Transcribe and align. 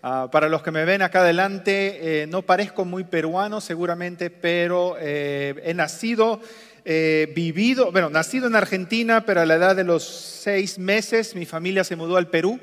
Ah, 0.00 0.28
para 0.30 0.48
los 0.48 0.62
que 0.62 0.70
me 0.70 0.84
ven 0.84 1.02
acá 1.02 1.22
adelante, 1.22 2.22
eh, 2.22 2.26
no 2.28 2.42
parezco 2.42 2.84
muy 2.84 3.02
peruano 3.02 3.60
seguramente, 3.60 4.30
pero 4.30 4.94
eh, 5.00 5.60
he 5.64 5.74
nacido, 5.74 6.40
eh, 6.84 7.32
vivido, 7.34 7.90
bueno, 7.90 8.08
nacido 8.08 8.46
en 8.46 8.54
Argentina, 8.54 9.24
pero 9.26 9.40
a 9.40 9.46
la 9.46 9.56
edad 9.56 9.74
de 9.74 9.82
los 9.82 10.04
seis 10.04 10.78
meses 10.78 11.34
mi 11.34 11.46
familia 11.46 11.82
se 11.82 11.96
mudó 11.96 12.16
al 12.16 12.28
Perú. 12.28 12.60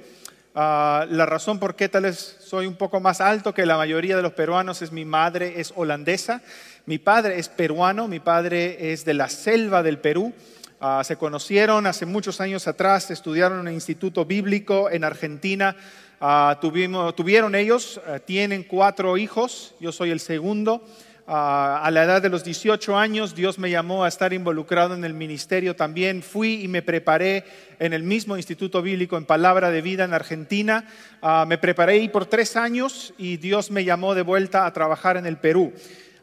Ah, 0.56 1.06
la 1.10 1.26
razón 1.26 1.60
por 1.60 1.76
qué 1.76 1.90
tal 1.90 2.04
vez 2.04 2.38
soy 2.40 2.68
un 2.68 2.78
poco 2.78 3.02
más 3.02 3.20
alto 3.20 3.54
que 3.54 3.66
la 3.66 3.76
mayoría 3.76 4.16
de 4.16 4.22
los 4.22 4.32
peruanos 4.32 4.82
es 4.82 4.94
mi 4.94 5.04
madre 5.04 5.60
es 5.60 5.74
holandesa, 5.76 6.42
mi 6.86 7.00
padre 7.00 7.38
es 7.38 7.50
peruano, 7.50 8.08
mi 8.08 8.22
padre 8.22 8.94
es 8.94 9.04
de 9.04 9.14
la 9.14 9.28
selva 9.28 9.84
del 9.84 9.98
Perú. 9.98 10.34
Ah, 10.80 11.04
se 11.04 11.18
conocieron 11.18 11.86
hace 11.86 12.06
muchos 12.06 12.40
años 12.40 12.66
atrás, 12.70 13.12
estudiaron 13.12 13.60
en 13.60 13.68
un 13.68 13.74
instituto 13.74 14.24
bíblico 14.24 14.90
en 14.90 15.04
Argentina 15.04 15.76
Ah, 16.20 16.60
tuvieron 16.62 17.56
ellos, 17.56 18.00
eh, 18.08 18.20
tienen 18.26 18.64
cuatro 18.64 19.18
hijos, 19.18 19.76
yo 19.80 19.92
soy 19.92 20.12
el 20.12 20.20
segundo. 20.20 20.82
Ah, 21.28 21.82
a 21.84 21.90
la 21.90 22.04
edad 22.04 22.22
de 22.22 22.30
los 22.30 22.44
18 22.44 22.98
años 22.98 23.34
Dios 23.34 23.58
me 23.58 23.72
llamó 23.72 24.04
a 24.04 24.08
estar 24.08 24.32
involucrado 24.32 24.94
en 24.94 25.04
el 25.04 25.14
ministerio 25.14 25.76
también. 25.76 26.22
Fui 26.22 26.64
y 26.64 26.68
me 26.68 26.84
preparé 26.84 27.44
en 27.80 27.94
el 27.94 28.04
mismo 28.04 28.38
Instituto 28.38 28.82
Bíblico 28.82 29.18
en 29.18 29.26
Palabra 29.26 29.72
de 29.72 29.82
Vida 29.82 30.06
en 30.06 30.14
Argentina. 30.14 30.88
Ah, 31.22 31.46
me 31.48 31.58
preparé 31.58 31.94
ahí 31.94 32.10
por 32.10 32.28
tres 32.28 32.56
años 32.56 33.14
y 33.18 33.38
Dios 33.38 33.72
me 33.72 33.84
llamó 33.84 34.16
de 34.16 34.22
vuelta 34.22 34.66
a 34.66 34.74
trabajar 34.74 35.18
en 35.18 35.26
el 35.26 35.38
Perú. 35.38 35.74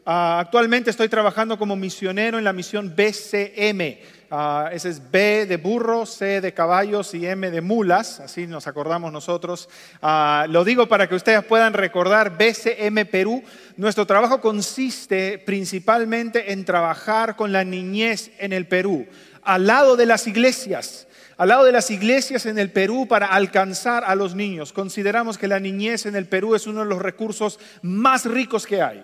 actualmente 0.05 0.89
estoy 0.89 1.07
trabajando 1.07 1.57
como 1.57 1.75
misionero 1.75 2.37
en 2.37 2.43
la 2.43 2.51
misión 2.51 2.93
BCM. 2.95 3.99
Ah, 4.35 4.71
ese 4.73 4.89
es 4.89 5.11
B 5.11 5.45
de 5.45 5.57
burro, 5.57 6.07
C 6.07 6.41
de 6.41 6.55
caballos 6.55 7.13
y 7.13 7.27
M 7.27 7.51
de 7.51 7.61
mulas, 7.61 8.19
así 8.19 8.47
nos 8.47 8.65
acordamos 8.65 9.13
nosotros. 9.13 9.69
Ah, 10.01 10.47
lo 10.49 10.63
digo 10.63 10.87
para 10.87 11.07
que 11.07 11.13
ustedes 11.13 11.45
puedan 11.45 11.73
recordar 11.73 12.35
BCM 12.35 13.05
Perú. 13.11 13.43
Nuestro 13.77 14.07
trabajo 14.07 14.41
consiste 14.41 15.37
principalmente 15.37 16.51
en 16.51 16.65
trabajar 16.65 17.35
con 17.35 17.51
la 17.51 17.63
niñez 17.63 18.31
en 18.39 18.53
el 18.53 18.65
Perú, 18.65 19.05
al 19.43 19.67
lado 19.67 19.95
de 19.95 20.07
las 20.07 20.25
iglesias 20.25 21.05
al 21.37 21.49
lado 21.49 21.65
de 21.65 21.71
las 21.71 21.91
iglesias 21.91 22.47
en 22.47 22.57
el 22.57 22.71
Perú 22.71 23.07
para 23.07 23.27
alcanzar 23.27 24.03
a 24.03 24.15
los 24.15 24.33
niños. 24.33 24.73
Consideramos 24.73 25.37
que 25.37 25.47
la 25.47 25.59
niñez 25.59 26.07
en 26.07 26.15
el 26.15 26.25
Perú 26.25 26.55
es 26.55 26.65
uno 26.65 26.79
de 26.79 26.87
los 26.87 27.01
recursos 27.01 27.59
más 27.83 28.25
ricos 28.25 28.65
que 28.65 28.81
hay, 28.81 29.03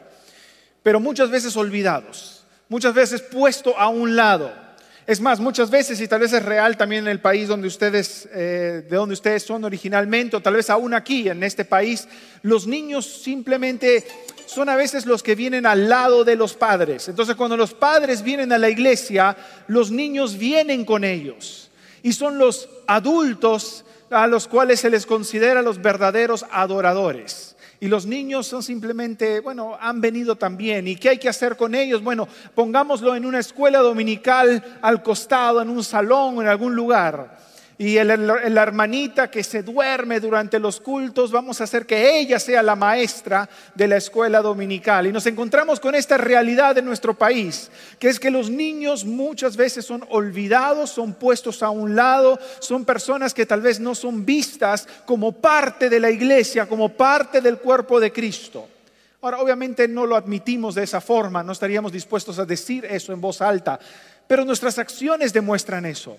pero 0.82 1.00
muchas 1.00 1.30
veces 1.30 1.56
olvidados, 1.56 2.46
muchas 2.68 2.96
veces 2.96 3.22
puesto 3.22 3.78
a 3.78 3.90
un 3.90 4.16
lado. 4.16 4.69
Es 5.10 5.22
más, 5.22 5.40
muchas 5.40 5.72
veces, 5.72 6.00
y 6.02 6.08
tal 6.08 6.20
vez 6.20 6.34
es 6.34 6.46
real 6.46 6.78
también 6.78 7.06
en 7.06 7.08
el 7.10 7.20
país 7.20 7.48
donde 7.48 7.68
ustedes, 7.68 8.30
eh, 8.32 8.86
de 8.88 8.96
donde 8.96 9.14
ustedes 9.14 9.42
son 9.42 9.64
originalmente, 9.64 10.36
o 10.36 10.40
tal 10.40 10.54
vez 10.54 10.70
aún 10.70 10.94
aquí, 10.94 11.28
en 11.28 11.42
este 11.42 11.66
país, 11.66 12.08
los 12.44 12.68
niños 12.68 13.08
simplemente 13.24 14.06
son 14.46 14.70
a 14.70 14.76
veces 14.76 15.08
los 15.08 15.24
que 15.24 15.34
vienen 15.34 15.66
al 15.66 15.90
lado 15.90 16.24
de 16.24 16.36
los 16.36 16.54
padres. 16.54 17.10
Entonces, 17.10 17.36
cuando 17.36 17.58
los 17.58 17.74
padres 17.74 18.22
vienen 18.22 18.52
a 18.52 18.60
la 18.60 18.70
iglesia, 18.70 19.36
los 19.66 19.90
niños 19.90 20.38
vienen 20.38 20.86
con 20.86 21.04
ellos. 21.04 21.72
Y 22.04 22.14
son 22.14 22.38
los 22.38 22.70
adultos 22.86 23.86
a 24.12 24.28
los 24.28 24.48
cuales 24.48 24.80
se 24.80 24.92
les 24.92 25.08
considera 25.08 25.64
los 25.64 25.82
verdaderos 25.82 26.46
adoradores. 26.52 27.56
Y 27.82 27.88
los 27.88 28.06
niños 28.06 28.46
son 28.46 28.62
simplemente, 28.62 29.40
bueno, 29.40 29.78
han 29.80 30.02
venido 30.02 30.36
también. 30.36 30.88
¿Y 30.88 30.96
qué 30.96 31.10
hay 31.10 31.18
que 31.18 31.30
hacer 31.30 31.56
con 31.56 31.76
ellos? 31.76 32.04
Bueno, 32.04 32.28
pongámoslo 32.54 33.16
en 33.16 33.26
una 33.26 33.40
escuela 33.40 33.80
dominical 33.80 34.80
al 34.82 35.02
costado, 35.02 35.62
en 35.62 35.70
un 35.70 35.84
salón 35.84 36.38
o 36.38 36.42
en 36.42 36.48
algún 36.48 36.76
lugar 36.76 37.38
y 37.82 37.96
la 38.04 38.62
hermanita 38.62 39.32
que 39.32 39.42
se 39.42 39.64
duerme 39.64 40.20
durante 40.20 40.60
los 40.60 40.82
cultos, 40.82 41.32
vamos 41.32 41.62
a 41.62 41.64
hacer 41.64 41.86
que 41.86 42.20
ella 42.20 42.38
sea 42.38 42.62
la 42.62 42.76
maestra 42.76 43.50
de 43.74 43.88
la 43.88 43.96
escuela 43.96 44.42
dominical. 44.42 45.08
Y 45.08 45.14
nos 45.14 45.26
encontramos 45.28 45.80
con 45.80 45.96
esta 45.96 46.18
realidad 46.18 46.76
de 46.76 46.82
nuestro 46.82 47.14
país, 47.14 47.72
que 47.98 48.10
es 48.10 48.20
que 48.20 48.32
los 48.32 48.50
niños 48.50 49.06
muchas 49.06 49.56
veces 49.56 49.86
son 49.86 50.06
olvidados, 50.10 50.90
son 50.90 51.14
puestos 51.14 51.64
a 51.64 51.70
un 51.70 51.96
lado, 51.96 52.38
son 52.60 52.84
personas 52.84 53.34
que 53.34 53.46
tal 53.46 53.62
vez 53.62 53.80
no 53.80 53.96
son 53.96 54.26
vistas 54.26 54.86
como 55.06 55.32
parte 55.32 55.90
de 55.90 56.02
la 56.02 56.12
iglesia, 56.12 56.68
como 56.68 56.90
parte 56.90 57.40
del 57.40 57.60
cuerpo 57.60 58.02
de 58.02 58.12
Cristo. 58.12 58.68
Ahora, 59.22 59.40
obviamente 59.40 59.88
no 59.88 60.06
lo 60.06 60.18
admitimos 60.18 60.76
de 60.76 60.84
esa 60.84 61.00
forma, 61.00 61.44
no 61.44 61.54
estaríamos 61.54 61.94
dispuestos 61.94 62.40
a 62.40 62.46
decir 62.46 62.84
eso 62.84 63.14
en 63.14 63.22
voz 63.22 63.42
alta, 63.42 63.80
pero 64.28 64.44
nuestras 64.44 64.78
acciones 64.80 65.32
demuestran 65.32 65.86
eso. 65.86 66.18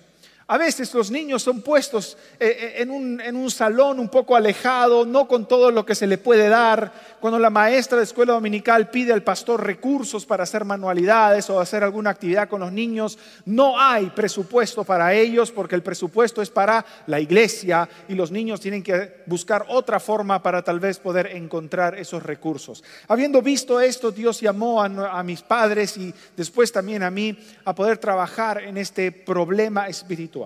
A 0.50 0.58
veces 0.58 0.92
los 0.94 1.12
niños 1.12 1.44
son 1.44 1.60
puestos 1.60 2.18
eh, 2.40 2.74
eh, 2.76 2.82
en 2.82 3.36
un, 3.36 3.50
salón 3.52 4.00
un 4.00 4.08
poco 4.08 4.34
alejado, 4.34 5.06
no 5.06 5.28
con 5.28 5.46
todo 5.46 5.70
lo 5.70 5.86
que 5.86 5.94
se 5.94 6.08
le 6.08 6.18
puede 6.18 6.48
dar. 6.48 6.92
Cuando 7.20 7.38
la 7.38 7.50
maestra 7.50 7.98
de 7.98 8.02
escuela 8.02 8.32
dominical 8.32 8.90
pide 8.90 9.12
al 9.12 9.22
pastor 9.22 9.64
recursos 9.64 10.26
para 10.26 10.42
hacer 10.42 10.64
manualidades 10.64 11.48
o 11.50 11.60
hacer 11.60 11.84
alguna 11.84 12.10
actividad 12.10 12.48
con 12.48 12.62
los 12.62 12.72
niños, 12.72 13.16
no 13.44 13.78
hay 13.80 14.06
presupuesto 14.10 14.82
para 14.82 15.14
ellos 15.14 15.52
porque 15.52 15.76
el 15.76 15.84
presupuesto 15.84 16.42
es 16.42 16.50
para 16.50 16.84
la 17.06 17.20
iglesia 17.20 17.88
y 18.08 18.16
los 18.16 18.32
niños 18.32 18.58
tienen 18.58 18.82
que 18.82 19.22
buscar 19.26 19.66
otra 19.68 20.00
forma 20.00 20.42
para 20.42 20.64
tal 20.64 20.80
vez 20.80 20.98
poder 20.98 21.28
encontrar 21.28 21.96
esos 21.96 22.24
recursos. 22.24 22.82
Habiendo 23.06 23.40
visto 23.40 23.80
esto, 23.80 24.10
Dios 24.10 24.40
llamó 24.40 24.82
a 24.82 25.22
mis 25.22 25.42
padres 25.42 25.96
y 25.96 26.12
después 26.36 26.72
también 26.72 27.04
a 27.04 27.10
mí 27.12 27.38
a 27.64 27.72
poder 27.72 27.98
trabajar 27.98 28.64
en 28.64 28.78
este 28.78 29.12
problema 29.12 29.86
espiritual. 29.86 30.39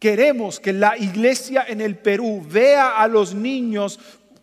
Queremos 0.00 0.58
que 0.60 0.72
la 0.72 0.96
iglesia 0.96 1.66
en 1.68 1.82
el 1.82 1.98
Perú 1.98 2.44
vea 2.48 2.96
a 2.96 3.06
los 3.06 3.34
niños 3.34 4.00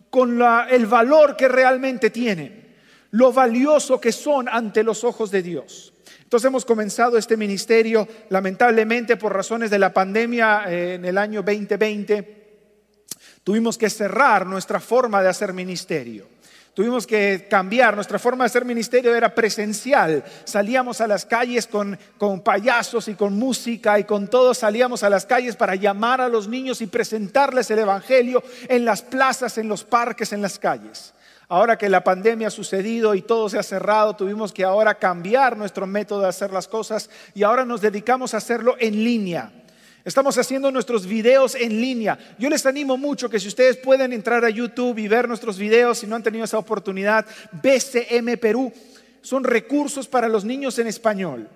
con 0.08 0.40
el 0.70 0.86
valor 0.86 1.36
que 1.36 1.48
realmente 1.48 2.10
tienen, 2.10 2.76
lo 3.10 3.32
valioso 3.32 4.00
que 4.00 4.12
son 4.12 4.48
ante 4.48 4.84
los 4.84 5.02
ojos 5.02 5.32
de 5.32 5.42
Dios. 5.42 5.92
Entonces 6.22 6.46
hemos 6.46 6.64
comenzado 6.64 7.18
este 7.18 7.36
ministerio, 7.36 8.06
lamentablemente 8.28 9.16
por 9.16 9.34
razones 9.34 9.68
de 9.68 9.80
la 9.80 9.92
pandemia 9.92 10.64
eh, 10.68 10.94
en 10.94 11.04
el 11.04 11.18
año 11.18 11.42
2020, 11.42 12.38
tuvimos 13.42 13.76
que 13.76 13.90
cerrar 13.90 14.46
nuestra 14.46 14.78
forma 14.78 15.22
de 15.22 15.28
hacer 15.28 15.52
ministerio. 15.52 16.28
Tuvimos 16.74 17.06
que 17.06 17.46
cambiar, 17.50 17.96
nuestra 17.96 18.18
forma 18.18 18.44
de 18.44 18.46
hacer 18.46 18.64
ministerio 18.64 19.14
era 19.14 19.34
presencial. 19.34 20.22
Salíamos 20.44 21.00
a 21.00 21.08
las 21.08 21.24
calles 21.24 21.66
con, 21.66 21.98
con 22.18 22.40
payasos 22.40 23.08
y 23.08 23.14
con 23.14 23.36
música 23.36 23.98
y 23.98 24.04
con 24.04 24.28
todo 24.28 24.54
salíamos 24.54 25.02
a 25.02 25.10
las 25.10 25.26
calles 25.26 25.56
para 25.56 25.74
llamar 25.74 26.20
a 26.20 26.28
los 26.28 26.46
niños 26.46 26.80
y 26.80 26.86
presentarles 26.86 27.70
el 27.70 27.80
Evangelio 27.80 28.42
en 28.68 28.84
las 28.84 29.02
plazas, 29.02 29.58
en 29.58 29.68
los 29.68 29.82
parques, 29.82 30.32
en 30.32 30.40
las 30.40 30.58
calles. 30.58 31.14
Ahora 31.50 31.78
que 31.78 31.88
la 31.88 32.04
pandemia 32.04 32.48
ha 32.48 32.50
sucedido 32.50 33.14
y 33.14 33.22
todo 33.22 33.48
se 33.48 33.58
ha 33.58 33.62
cerrado, 33.62 34.14
tuvimos 34.14 34.52
que 34.52 34.64
ahora 34.64 34.96
cambiar 34.96 35.56
nuestro 35.56 35.86
método 35.86 36.20
de 36.20 36.28
hacer 36.28 36.52
las 36.52 36.68
cosas 36.68 37.08
y 37.34 37.42
ahora 37.42 37.64
nos 37.64 37.80
dedicamos 37.80 38.34
a 38.34 38.36
hacerlo 38.36 38.76
en 38.78 39.02
línea. 39.02 39.50
Estamos 40.04 40.38
haciendo 40.38 40.70
nuestros 40.70 41.06
videos 41.06 41.54
en 41.54 41.80
línea. 41.80 42.18
Yo 42.38 42.48
les 42.48 42.64
animo 42.66 42.96
mucho 42.96 43.28
que 43.28 43.40
si 43.40 43.48
ustedes 43.48 43.76
pueden 43.76 44.12
entrar 44.12 44.44
a 44.44 44.50
YouTube 44.50 44.98
y 44.98 45.08
ver 45.08 45.28
nuestros 45.28 45.58
videos, 45.58 45.98
si 45.98 46.06
no 46.06 46.16
han 46.16 46.22
tenido 46.22 46.44
esa 46.44 46.58
oportunidad, 46.58 47.26
BCM 47.52 48.38
Perú, 48.38 48.72
son 49.20 49.44
recursos 49.44 50.08
para 50.08 50.28
los 50.28 50.44
niños 50.44 50.78
en 50.78 50.86
español. 50.86 51.48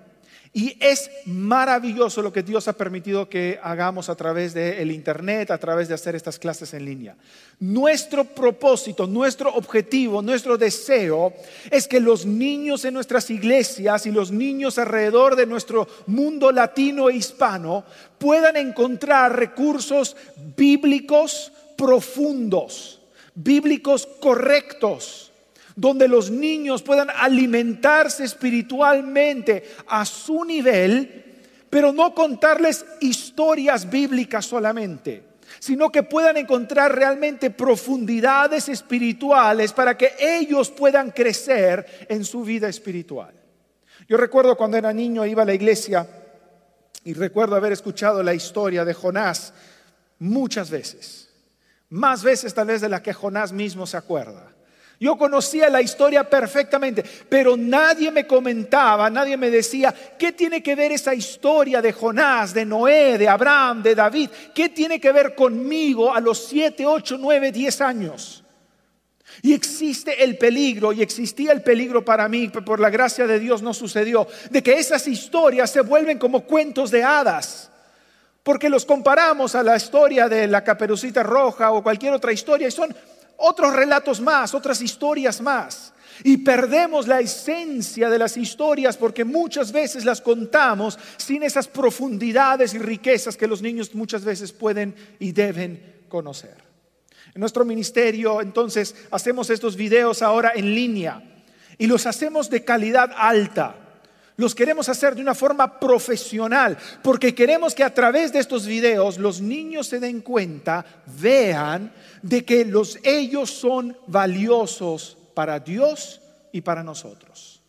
Y 0.55 0.77
es 0.79 1.09
maravilloso 1.25 2.21
lo 2.21 2.31
que 2.31 2.43
Dios 2.43 2.67
ha 2.67 2.73
permitido 2.73 3.27
que 3.27 3.59
hagamos 3.63 4.07
a 4.09 4.15
través 4.15 4.53
del 4.53 4.91
Internet, 4.91 5.49
a 5.49 5.57
través 5.57 5.87
de 5.87 5.95
hacer 5.95 6.15
estas 6.15 6.37
clases 6.37 6.75
en 6.75 6.85
línea. 6.85 7.15
Nuestro 7.59 8.23
propósito, 8.23 9.07
nuestro 9.07 9.51
objetivo, 9.55 10.21
nuestro 10.21 10.55
deseo 10.55 11.33
es 11.71 11.87
que 11.87 11.99
los 11.99 12.27
niños 12.27 12.85
en 12.85 12.93
nuestras 12.93 13.31
iglesias 13.31 14.05
y 14.05 14.11
los 14.11 14.31
niños 14.31 14.77
alrededor 14.77 15.35
de 15.35 15.47
nuestro 15.47 15.87
mundo 16.05 16.51
latino 16.51 17.09
e 17.09 17.15
hispano 17.15 17.83
puedan 18.19 18.55
encontrar 18.55 19.35
recursos 19.35 20.15
bíblicos 20.55 21.51
profundos, 21.75 23.01
bíblicos 23.33 24.07
correctos 24.21 25.32
donde 25.75 26.07
los 26.07 26.29
niños 26.29 26.81
puedan 26.81 27.09
alimentarse 27.09 28.23
espiritualmente 28.23 29.63
a 29.87 30.05
su 30.05 30.43
nivel, 30.43 31.23
pero 31.69 31.91
no 31.91 32.13
contarles 32.13 32.85
historias 32.99 33.89
bíblicas 33.89 34.45
solamente, 34.45 35.23
sino 35.59 35.91
que 35.91 36.03
puedan 36.03 36.37
encontrar 36.37 36.95
realmente 36.95 37.49
profundidades 37.49 38.69
espirituales 38.69 39.73
para 39.73 39.97
que 39.97 40.13
ellos 40.19 40.69
puedan 40.69 41.11
crecer 41.11 42.05
en 42.09 42.23
su 42.23 42.43
vida 42.43 42.67
espiritual. 42.67 43.33
Yo 44.07 44.17
recuerdo 44.17 44.55
cuando 44.57 44.77
era 44.77 44.93
niño 44.93 45.25
iba 45.25 45.43
a 45.43 45.45
la 45.45 45.53
iglesia 45.53 46.07
y 47.03 47.13
recuerdo 47.13 47.55
haber 47.55 47.71
escuchado 47.71 48.21
la 48.21 48.33
historia 48.33 48.85
de 48.85 48.93
Jonás 48.93 49.53
muchas 50.19 50.69
veces, 50.69 51.29
más 51.89 52.23
veces 52.23 52.53
tal 52.53 52.67
vez 52.67 52.81
de 52.81 52.89
la 52.89 53.01
que 53.01 53.13
Jonás 53.13 53.51
mismo 53.51 53.85
se 53.87 53.97
acuerda. 53.97 54.53
Yo 54.99 55.17
conocía 55.17 55.69
la 55.69 55.81
historia 55.81 56.29
perfectamente, 56.29 57.03
pero 57.27 57.57
nadie 57.57 58.11
me 58.11 58.25
comentaba, 58.25 59.09
nadie 59.09 59.35
me 59.35 59.49
decía, 59.49 59.93
¿qué 60.17 60.31
tiene 60.31 60.63
que 60.63 60.75
ver 60.75 60.91
esa 60.91 61.13
historia 61.13 61.81
de 61.81 61.91
Jonás, 61.91 62.53
de 62.53 62.65
Noé, 62.65 63.17
de 63.17 63.27
Abraham, 63.27 63.83
de 63.83 63.95
David? 63.95 64.29
¿Qué 64.53 64.69
tiene 64.69 64.99
que 64.99 65.11
ver 65.11 65.35
conmigo 65.35 66.13
a 66.13 66.21
los 66.21 66.45
7, 66.45 66.85
8, 66.85 67.17
9, 67.19 67.51
10 67.51 67.81
años? 67.81 68.43
Y 69.41 69.53
existe 69.53 70.23
el 70.23 70.37
peligro, 70.37 70.93
y 70.93 71.01
existía 71.01 71.51
el 71.51 71.63
peligro 71.63 72.05
para 72.05 72.29
mí, 72.29 72.49
por 72.49 72.79
la 72.79 72.89
gracia 72.89 73.25
de 73.25 73.39
Dios 73.39 73.61
no 73.61 73.73
sucedió, 73.73 74.27
de 74.51 74.61
que 74.61 74.73
esas 74.73 75.07
historias 75.07 75.71
se 75.71 75.81
vuelven 75.81 76.19
como 76.19 76.41
cuentos 76.41 76.91
de 76.91 77.03
hadas. 77.03 77.71
Porque 78.43 78.69
los 78.69 78.85
comparamos 78.85 79.55
a 79.55 79.63
la 79.63 79.75
historia 79.75 80.27
de 80.27 80.47
la 80.47 80.63
caperucita 80.63 81.23
roja 81.23 81.71
o 81.71 81.81
cualquier 81.81 82.13
otra 82.13 82.33
historia 82.33 82.67
y 82.67 82.71
son 82.71 82.93
otros 83.43 83.75
relatos 83.75 84.21
más, 84.21 84.53
otras 84.53 84.81
historias 84.81 85.41
más. 85.41 85.93
Y 86.23 86.37
perdemos 86.37 87.07
la 87.07 87.19
esencia 87.19 88.09
de 88.09 88.19
las 88.19 88.37
historias 88.37 88.95
porque 88.97 89.25
muchas 89.25 89.71
veces 89.71 90.05
las 90.05 90.21
contamos 90.21 90.97
sin 91.17 91.43
esas 91.43 91.67
profundidades 91.67 92.73
y 92.73 92.77
riquezas 92.77 93.35
que 93.35 93.47
los 93.47 93.61
niños 93.61 93.93
muchas 93.95 94.23
veces 94.23 94.53
pueden 94.53 94.95
y 95.19 95.31
deben 95.31 96.05
conocer. 96.07 96.55
En 97.33 97.39
nuestro 97.39 97.65
ministerio 97.65 98.41
entonces 98.41 98.95
hacemos 99.11 99.49
estos 99.49 99.75
videos 99.75 100.21
ahora 100.21 100.53
en 100.55 100.73
línea 100.73 101.21
y 101.77 101.87
los 101.87 102.05
hacemos 102.05 102.49
de 102.49 102.63
calidad 102.63 103.11
alta. 103.17 103.75
Los 104.35 104.55
queremos 104.55 104.89
hacer 104.89 105.15
de 105.15 105.21
una 105.21 105.35
forma 105.35 105.79
profesional 105.79 106.77
porque 107.03 107.35
queremos 107.35 107.75
que 107.75 107.83
a 107.83 107.93
través 107.93 108.33
de 108.33 108.39
estos 108.39 108.65
videos 108.65 109.17
los 109.17 109.41
niños 109.41 109.87
se 109.87 109.99
den 109.99 110.21
cuenta, 110.21 110.85
vean 111.19 111.93
de 112.21 112.43
que 112.43 112.65
los 112.65 112.97
ellos 113.03 113.51
son 113.51 113.95
valiosos 114.07 115.17
para 115.35 115.59
Dios 115.59 116.19
y 116.51 116.61
para 116.61 116.83
nosotros. 116.83 117.61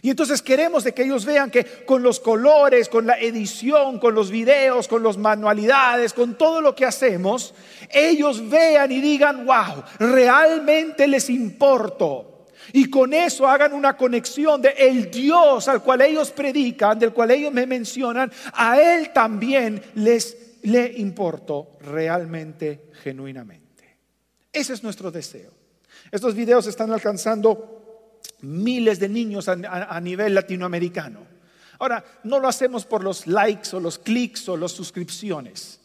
Y 0.00 0.10
entonces 0.10 0.40
queremos 0.40 0.84
que 0.84 1.02
ellos 1.02 1.24
vean 1.24 1.50
que 1.50 1.84
con 1.84 2.02
los 2.02 2.18
colores, 2.18 2.88
con 2.88 3.06
la 3.06 3.20
edición, 3.20 3.98
con 3.98 4.14
los 4.14 4.30
videos, 4.30 4.88
con 4.88 5.02
las 5.02 5.18
manualidades, 5.18 6.14
con 6.14 6.36
todo 6.38 6.60
lo 6.60 6.74
que 6.74 6.86
hacemos, 6.86 7.54
ellos 7.90 8.48
vean 8.48 8.90
y 8.90 9.00
digan, 9.00 9.44
wow, 9.44 9.84
realmente 9.98 11.06
les 11.06 11.28
importo. 11.28 12.31
Y 12.72 12.88
con 12.88 13.12
eso 13.12 13.46
hagan 13.46 13.72
una 13.72 13.96
conexión 13.96 14.62
de 14.62 14.70
el 14.70 15.10
Dios 15.10 15.68
al 15.68 15.82
cual 15.82 16.02
ellos 16.02 16.30
predican, 16.30 16.98
del 16.98 17.12
cual 17.12 17.30
ellos 17.32 17.52
me 17.52 17.66
mencionan, 17.66 18.30
a 18.54 18.80
Él 18.80 19.12
también 19.12 19.82
les 19.94 20.36
le 20.62 20.92
importo 20.98 21.76
realmente, 21.80 22.90
genuinamente. 23.02 23.98
Ese 24.52 24.74
es 24.74 24.82
nuestro 24.82 25.10
deseo. 25.10 25.50
Estos 26.10 26.34
videos 26.34 26.66
están 26.66 26.92
alcanzando 26.92 28.20
miles 28.42 28.98
de 28.98 29.08
niños 29.08 29.48
a, 29.48 30.00
nivel 30.00 30.34
latinoamericano. 30.34 31.20
Ahora, 31.78 32.04
no 32.24 32.38
lo 32.38 32.48
hacemos 32.48 32.84
por 32.84 33.02
los 33.02 33.26
likes 33.26 33.74
o 33.74 33.80
los 33.80 33.98
clics 33.98 34.48
o 34.48 34.56
las 34.56 34.72
suscripciones. 34.72 35.80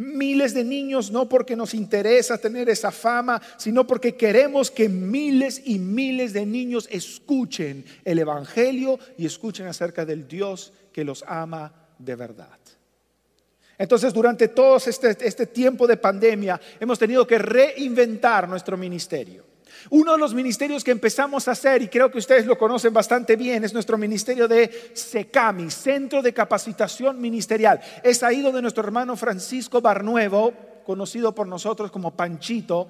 Miles 0.00 0.54
de 0.54 0.64
niños 0.64 1.10
no 1.10 1.28
porque 1.28 1.54
nos 1.54 1.74
interesa 1.74 2.38
tener 2.38 2.70
esa 2.70 2.90
fama, 2.90 3.42
sino 3.58 3.86
porque 3.86 4.16
queremos 4.16 4.70
que 4.70 4.88
miles 4.88 5.60
y 5.62 5.78
miles 5.78 6.32
de 6.32 6.46
niños 6.46 6.88
escuchen 6.90 7.84
el 8.02 8.18
Evangelio 8.18 8.98
y 9.18 9.26
escuchen 9.26 9.66
acerca 9.66 10.06
del 10.06 10.26
Dios 10.26 10.72
que 10.90 11.04
los 11.04 11.22
ama 11.26 11.70
de 11.98 12.16
verdad. 12.16 12.58
Entonces, 13.76 14.14
durante 14.14 14.48
todo 14.48 14.78
este, 14.78 15.18
este 15.20 15.46
tiempo 15.46 15.86
de 15.86 15.98
pandemia, 15.98 16.58
hemos 16.80 16.98
tenido 16.98 17.26
que 17.26 17.36
reinventar 17.36 18.48
nuestro 18.48 18.78
ministerio. 18.78 19.49
Uno 19.90 20.12
de 20.12 20.18
los 20.18 20.34
ministerios 20.34 20.84
que 20.84 20.90
empezamos 20.90 21.48
a 21.48 21.52
hacer, 21.52 21.82
y 21.82 21.88
creo 21.88 22.10
que 22.10 22.18
ustedes 22.18 22.46
lo 22.46 22.58
conocen 22.58 22.92
bastante 22.92 23.36
bien, 23.36 23.64
es 23.64 23.72
nuestro 23.72 23.96
ministerio 23.98 24.46
de 24.48 24.90
SECAMI, 24.94 25.70
Centro 25.70 26.22
de 26.22 26.34
Capacitación 26.34 27.20
Ministerial. 27.20 27.80
Es 28.02 28.22
ahí 28.22 28.40
donde 28.40 28.62
nuestro 28.62 28.84
hermano 28.84 29.16
Francisco 29.16 29.80
Barnuevo, 29.80 30.52
conocido 30.84 31.34
por 31.34 31.46
nosotros 31.46 31.90
como 31.90 32.10
Panchito, 32.12 32.88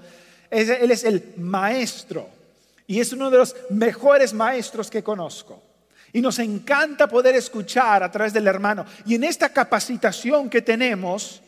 él 0.50 0.90
es 0.90 1.04
el 1.04 1.34
maestro 1.36 2.26
y 2.86 2.98
es 2.98 3.12
uno 3.12 3.30
de 3.30 3.38
los 3.38 3.54
mejores 3.70 4.34
maestros 4.34 4.90
que 4.90 5.02
conozco. 5.02 5.62
Y 6.12 6.20
nos 6.20 6.40
encanta 6.40 7.06
poder 7.06 7.36
escuchar 7.36 8.02
a 8.02 8.10
través 8.10 8.32
del 8.32 8.48
hermano. 8.48 8.84
Y 9.06 9.14
en 9.14 9.22
esta 9.22 9.50
capacitación 9.50 10.50
que 10.50 10.60
tenemos, 10.60 11.40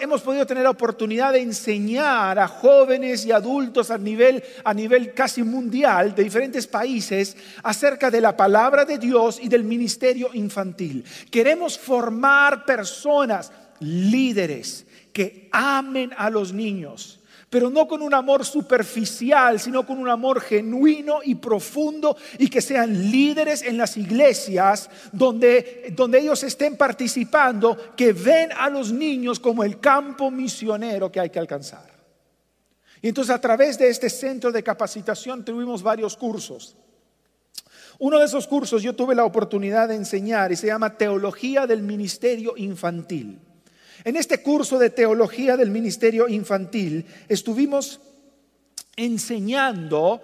Hemos 0.00 0.20
podido 0.20 0.46
tener 0.46 0.64
la 0.64 0.70
oportunidad 0.70 1.32
de 1.32 1.40
enseñar 1.40 2.38
a 2.38 2.46
jóvenes 2.46 3.24
y 3.24 3.32
adultos 3.32 3.90
a 3.90 3.96
nivel, 3.96 4.44
a 4.64 4.74
nivel 4.74 5.14
casi 5.14 5.42
mundial 5.42 6.14
de 6.14 6.24
diferentes 6.24 6.66
países 6.66 7.34
acerca 7.62 8.10
de 8.10 8.20
la 8.20 8.36
palabra 8.36 8.84
de 8.84 8.98
Dios 8.98 9.40
y 9.40 9.48
del 9.48 9.64
ministerio 9.64 10.28
infantil. 10.34 11.02
Queremos 11.30 11.78
formar 11.78 12.66
personas, 12.66 13.50
líderes, 13.80 14.84
que 15.10 15.48
amen 15.52 16.10
a 16.18 16.28
los 16.28 16.52
niños 16.52 17.21
pero 17.52 17.68
no 17.68 17.86
con 17.86 18.00
un 18.00 18.14
amor 18.14 18.46
superficial, 18.46 19.60
sino 19.60 19.84
con 19.84 19.98
un 19.98 20.08
amor 20.08 20.40
genuino 20.40 21.18
y 21.22 21.34
profundo 21.34 22.16
y 22.38 22.48
que 22.48 22.62
sean 22.62 23.10
líderes 23.10 23.60
en 23.60 23.76
las 23.76 23.98
iglesias 23.98 24.88
donde, 25.12 25.92
donde 25.94 26.20
ellos 26.20 26.42
estén 26.44 26.78
participando, 26.78 27.76
que 27.94 28.14
ven 28.14 28.52
a 28.52 28.70
los 28.70 28.90
niños 28.90 29.38
como 29.38 29.64
el 29.64 29.78
campo 29.80 30.30
misionero 30.30 31.12
que 31.12 31.20
hay 31.20 31.28
que 31.28 31.40
alcanzar. 31.40 31.92
Y 33.02 33.08
entonces 33.08 33.34
a 33.34 33.40
través 33.42 33.78
de 33.78 33.90
este 33.90 34.08
centro 34.08 34.50
de 34.50 34.62
capacitación 34.62 35.44
tuvimos 35.44 35.82
varios 35.82 36.16
cursos. 36.16 36.74
Uno 37.98 38.18
de 38.18 38.24
esos 38.24 38.46
cursos 38.46 38.82
yo 38.82 38.94
tuve 38.96 39.14
la 39.14 39.26
oportunidad 39.26 39.88
de 39.88 39.96
enseñar 39.96 40.52
y 40.52 40.56
se 40.56 40.68
llama 40.68 40.96
Teología 40.96 41.66
del 41.66 41.82
Ministerio 41.82 42.54
Infantil. 42.56 43.40
En 44.04 44.16
este 44.16 44.42
curso 44.42 44.78
de 44.78 44.90
teología 44.90 45.56
del 45.56 45.70
ministerio 45.70 46.28
infantil 46.28 47.06
estuvimos 47.28 48.00
enseñando 48.96 50.20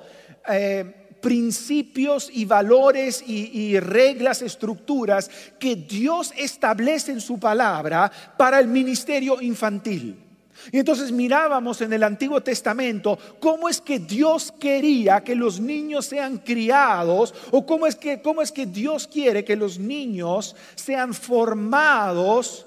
eh, 0.49 0.99
principios 1.21 2.31
y 2.33 2.45
valores 2.45 3.23
y, 3.27 3.79
reglas, 3.81 4.43
estructuras 4.43 5.31
que 5.59 5.77
Dios 5.77 6.33
establece 6.37 7.13
en 7.13 7.21
su 7.21 7.39
palabra 7.39 8.11
para 8.37 8.61
el 8.61 8.69
ministerio 8.69 9.41
infantil. 9.41 10.25
Y 10.73 10.79
entonces 10.79 11.13
mirábamos 11.13 11.81
en 11.83 11.93
el 11.93 12.03
Antiguo 12.03 12.41
Testamento 12.41 13.17
cómo 13.39 13.69
es 13.69 13.81
que 13.81 14.01
Dios 14.01 14.53
quería 14.59 15.23
que 15.23 15.37
los 15.37 15.61
niños 15.61 16.07
sean 16.07 16.39
criados 16.39 17.33
o 17.53 17.65
cómo 17.65 17.87
es 17.87 17.95
que, 17.95 18.21
cómo 18.21 18.43
es 18.43 18.51
que 18.51 18.67
Dios 18.67 19.07
quiere 19.07 19.45
que 19.45 19.55
los 19.55 19.79
niños 19.79 20.57
sean 20.75 21.15
formados 21.15 22.67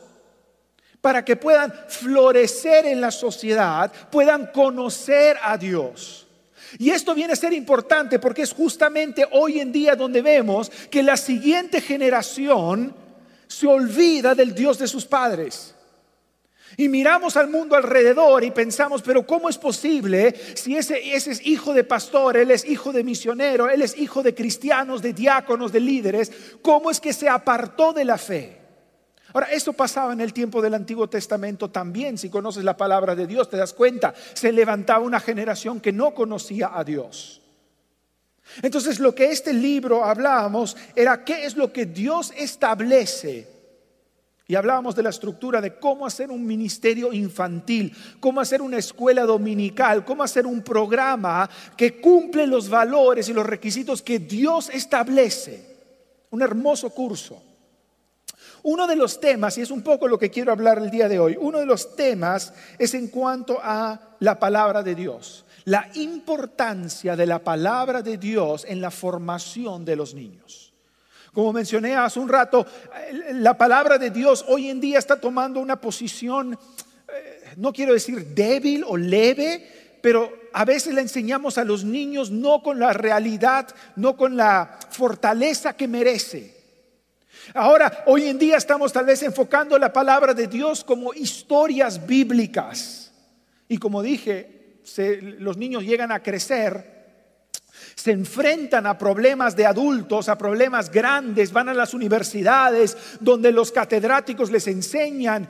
para 1.02 1.26
que 1.26 1.36
puedan 1.36 1.74
florecer 1.88 2.86
en 2.86 3.02
la 3.02 3.12
sociedad, 3.12 3.92
puedan 4.12 4.48
conocer 4.48 5.38
a 5.42 5.58
Dios. 5.58 6.28
Y 6.78 6.92
esto 6.92 7.14
viene 7.14 7.34
a 7.34 7.36
ser 7.36 7.54
importante 7.54 8.20
porque 8.20 8.44
es 8.44 8.54
justamente 8.54 9.28
hoy 9.32 9.60
en 9.60 9.72
día 9.72 9.96
donde 9.96 10.22
vemos 10.22 10.72
que 10.90 11.04
la 11.04 11.18
siguiente 11.18 11.82
generación 11.82 12.96
se 13.48 13.68
olvida 13.68 14.34
del 14.36 14.56
Dios 14.56 14.78
de 14.78 14.88
sus 14.88 15.06
padres. 15.06 15.76
Y 16.78 16.88
miramos 16.88 17.36
al 17.36 17.50
mundo 17.50 17.76
alrededor 17.76 18.46
y 18.46 18.52
pensamos, 18.52 19.02
pero 19.02 19.28
¿cómo 19.28 19.50
es 19.50 19.58
posible 19.58 20.34
si 20.56 20.78
ese, 20.78 21.14
ese, 21.14 21.32
es 21.32 21.46
hijo 21.46 21.74
de 21.74 21.84
pastor, 21.84 22.38
él 22.38 22.52
es 22.52 22.64
hijo 22.64 22.94
de 22.94 23.04
misionero, 23.04 23.70
él 23.70 23.82
es 23.82 23.98
hijo 23.98 24.24
de 24.24 24.34
cristianos, 24.34 25.02
de 25.02 25.12
diáconos, 25.12 25.74
de 25.74 25.82
líderes? 25.82 26.32
¿Cómo 26.62 26.90
es 26.90 27.02
que 27.02 27.12
se 27.12 27.28
apartó 27.28 27.92
de 27.92 28.06
la 28.06 28.18
fe? 28.18 28.61
Ahora, 29.34 29.48
esto 29.52 29.74
pasaba 29.74 30.14
en 30.14 30.22
el 30.22 30.34
tiempo 30.34 30.62
del 30.62 30.74
Antiguo 30.74 31.08
Testamento 31.08 31.70
también. 31.70 32.18
Si 32.18 32.30
conoces 32.30 32.64
la 32.64 32.78
palabra 32.78 33.16
de 33.16 33.28
Dios, 33.28 33.50
te 33.50 33.58
das 33.58 33.74
cuenta, 33.74 34.14
se 34.34 34.52
levantaba 34.52 35.06
una 35.06 35.20
generación 35.20 35.80
que 35.80 35.92
no 35.92 36.14
conocía 36.14 36.72
a 36.74 36.84
Dios. 36.84 37.42
Entonces, 38.62 39.00
lo 39.00 39.16
que 39.16 39.32
este 39.32 39.54
libro 39.54 40.04
hablábamos 40.04 40.76
era 40.96 41.24
qué 41.24 41.46
es 41.46 41.56
lo 41.56 41.72
que 41.72 41.86
Dios 41.86 42.34
establece. 42.36 43.48
Y 44.48 44.56
hablábamos 44.56 44.96
de 44.96 45.04
la 45.04 45.12
estructura 45.12 45.62
de 45.62 45.76
cómo 45.76 46.06
hacer 46.06 46.30
un 46.30 46.46
ministerio 46.46 47.14
infantil, 47.14 47.96
cómo 48.20 48.42
hacer 48.42 48.62
una 48.62 48.78
escuela 48.78 49.24
dominical, 49.24 50.04
cómo 50.04 50.24
hacer 50.24 50.46
un 50.46 50.62
programa 50.62 51.50
que 51.78 52.02
cumple 52.02 52.46
los 52.46 52.68
valores 52.68 53.30
y 53.30 53.34
los 53.34 53.46
requisitos 53.46 54.02
que 54.02 54.20
Dios 54.20 54.70
establece. 54.74 55.64
Un 56.32 56.42
hermoso 56.42 56.90
curso. 56.90 57.42
Uno 58.64 58.86
de 58.86 58.96
los 58.96 59.20
temas, 59.20 59.58
y 59.58 59.62
es 59.62 59.72
un 59.72 59.82
poco 59.82 60.08
lo 60.08 60.20
que 60.20 60.30
quiero 60.30 60.52
hablar 60.52 60.78
el 60.78 60.92
día 60.92 61.10
de 61.10 61.20
hoy, 61.20 61.38
uno 61.40 61.60
de 61.60 61.66
los 61.66 61.96
temas 61.96 62.54
es 62.78 62.94
en 62.94 63.08
cuanto 63.08 63.60
a 63.62 64.00
la 64.20 64.40
palabra 64.40 64.84
de 64.84 64.94
Dios, 64.94 65.46
la 65.66 65.90
importancia 65.96 67.16
de 67.16 67.26
la 67.26 67.40
palabra 67.40 68.02
de 68.02 68.18
Dios 68.18 68.66
en 68.68 68.80
la 68.80 68.92
formación 68.92 69.84
de 69.84 69.96
los 69.96 70.14
niños. 70.14 70.74
Como 71.34 71.54
mencioné 71.54 71.96
hace 71.96 72.20
un 72.20 72.30
rato, 72.30 72.66
la 73.34 73.58
palabra 73.58 73.98
de 73.98 74.12
Dios 74.12 74.46
hoy 74.48 74.70
en 74.70 74.82
día 74.82 75.00
está 75.00 75.16
tomando 75.16 75.60
una 75.60 75.80
posición, 75.80 76.54
eh, 77.08 77.54
no 77.56 77.72
quiero 77.72 77.94
decir 77.94 78.28
débil 78.36 78.84
o 78.86 78.98
leve, 78.98 79.98
pero 80.02 80.32
a 80.54 80.66
veces 80.66 80.94
la 80.94 81.02
enseñamos 81.02 81.58
a 81.58 81.64
los 81.64 81.84
niños 81.84 82.30
no 82.32 82.62
con 82.62 82.80
la 82.80 82.94
realidad, 82.94 83.68
no 83.96 84.18
con 84.18 84.36
la 84.36 84.78
fortaleza 84.90 85.74
que 85.74 85.88
merece. 85.88 86.61
Ahora, 87.54 88.04
hoy 88.06 88.28
en 88.28 88.38
día 88.38 88.58
estamos 88.58 88.94
tal 88.94 89.06
vez 89.06 89.24
enfocando 89.24 89.78
la 89.78 89.92
palabra 89.92 90.34
de 90.34 90.48
Dios 90.48 90.84
como 90.84 91.14
historias 91.14 92.06
bíblicas. 92.06 93.12
Y 93.68 93.78
como 93.78 94.02
dije, 94.02 94.82
los 95.40 95.58
niños 95.58 95.84
llegan 95.84 96.12
a 96.12 96.22
crecer, 96.22 97.02
se 97.96 98.12
enfrentan 98.12 98.86
a 98.86 98.98
problemas 98.98 99.56
de 99.56 99.66
adultos, 99.66 100.30
a 100.30 100.38
problemas 100.38 100.92
grandes, 100.92 101.52
van 101.52 101.70
a 101.70 101.74
las 101.74 101.94
universidades 101.94 102.98
donde 103.20 103.52
los 103.52 103.72
catedráticos 103.72 104.52
les 104.52 104.68
enseñan 104.68 105.48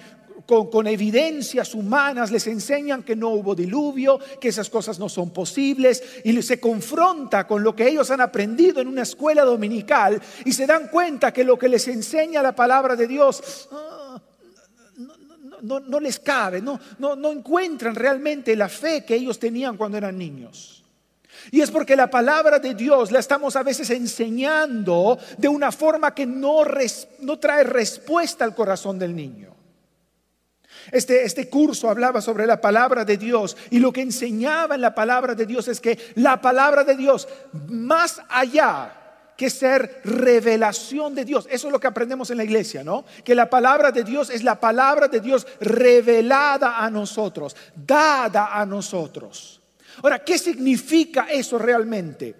con, 0.69 0.85
evidencias 0.85 1.73
humanas, 1.73 2.29
les 2.29 2.45
enseñan 2.47 3.03
que 3.03 3.15
no 3.15 3.29
hubo 3.29 3.55
diluvio, 3.55 4.19
que 4.39 4.49
esas 4.49 4.69
cosas 4.69 4.99
no 4.99 5.07
son 5.07 5.31
posibles, 5.31 6.03
y 6.25 6.41
se 6.41 6.59
confronta 6.59 7.47
con 7.47 7.63
lo 7.63 7.73
que 7.73 7.87
ellos 7.87 8.11
han 8.11 8.19
aprendido 8.19 8.81
en 8.81 8.89
una 8.89 9.03
escuela 9.03 9.43
dominical 9.43 10.21
y 10.43 10.51
se 10.51 10.67
dan 10.67 10.89
cuenta 10.89 11.31
que 11.31 11.45
lo 11.45 11.57
que 11.57 11.69
les 11.69 11.87
enseña 11.87 12.43
la 12.43 12.53
palabra 12.53 12.97
de 12.97 13.07
Dios 13.07 13.69
ah, 13.71 14.21
no, 15.61 15.99
les 16.01 16.19
cabe, 16.19 16.61
no, 16.61 16.79
encuentran 17.31 17.95
realmente 17.95 18.53
la 18.55 18.67
fe 18.67 19.05
que 19.05 19.15
ellos 19.15 19.39
tenían 19.39 19.77
cuando 19.77 19.97
eran 19.97 20.17
niños. 20.17 20.83
Y 21.51 21.61
es 21.61 21.71
porque 21.71 21.95
la 21.95 22.09
palabra 22.09 22.59
de 22.59 22.75
Dios 22.75 23.11
la 23.11 23.19
estamos 23.19 23.55
a 23.55 23.63
veces 23.63 23.89
enseñando 23.89 25.17
de 25.37 25.47
una 25.47 25.71
forma 25.71 26.13
que 26.13 26.25
no 26.25 26.65
trae 27.39 27.63
respuesta 27.63 28.43
al 28.43 28.53
corazón 28.53 28.99
del 28.99 29.15
niño. 29.15 29.60
Este, 30.91 31.23
este 31.23 31.49
curso 31.49 31.89
hablaba 31.89 32.21
sobre 32.21 32.47
la 32.47 32.59
palabra 32.59 33.05
de 33.05 33.17
Dios 33.17 33.57
y 33.69 33.79
lo 33.79 33.91
que 33.91 34.01
enseñaba 34.01 34.75
en 34.75 34.81
la 34.81 34.95
palabra 34.95 35.35
de 35.35 35.45
Dios 35.45 35.67
es 35.67 35.79
que 35.79 35.97
la 36.15 36.41
palabra 36.41 36.83
de 36.83 36.95
Dios, 36.95 37.27
más 37.67 38.21
allá 38.29 38.97
que 39.41 39.49
ser 39.49 40.01
revelación 40.03 41.15
de 41.15 41.25
Dios. 41.25 41.47
Eso 41.49 41.67
es 41.67 41.71
lo 41.71 41.79
que 41.79 41.87
aprendemos 41.87 42.29
en 42.29 42.37
la 42.37 42.43
iglesia, 42.43 42.83
¿no? 42.83 43.05
Que 43.23 43.33
la 43.33 43.49
palabra 43.49 43.91
de 43.91 44.03
Dios 44.03 44.29
es 44.29 44.43
la 44.43 44.59
palabra 44.59 45.07
de 45.07 45.19
Dios 45.19 45.47
revelada 45.59 46.77
a 46.77 46.91
nosotros, 46.91 47.55
dada 47.75 48.53
a 48.53 48.65
nosotros. 48.67 49.59
Ahora, 50.03 50.23
¿qué 50.23 50.37
significa 50.37 51.27
eso 51.31 51.57
realmente? 51.57 52.35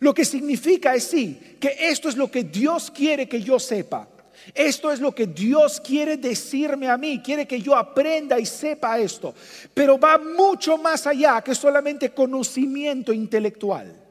Lo 0.00 0.14
que 0.14 0.24
significa 0.24 0.94
es 0.94 1.04
sí, 1.04 1.58
que 1.60 1.76
esto 1.78 2.08
es 2.08 2.16
lo 2.16 2.30
que 2.30 2.44
Dios 2.44 2.90
quiere 2.90 3.28
que 3.28 3.42
yo 3.42 3.58
sepa. 3.58 4.08
Esto 4.54 4.92
es 4.92 5.00
lo 5.00 5.14
que 5.14 5.26
Dios 5.26 5.80
quiere 5.80 6.16
decirme 6.16 6.88
a 6.88 6.96
mí, 6.96 7.20
quiere 7.20 7.46
que 7.46 7.60
yo 7.60 7.76
aprenda 7.76 8.38
y 8.38 8.46
sepa 8.46 8.98
esto. 8.98 9.34
Pero 9.74 9.98
va 9.98 10.18
mucho 10.18 10.78
más 10.78 11.06
allá 11.06 11.42
que 11.42 11.54
solamente 11.54 12.10
conocimiento 12.10 13.12
intelectual. 13.12 14.06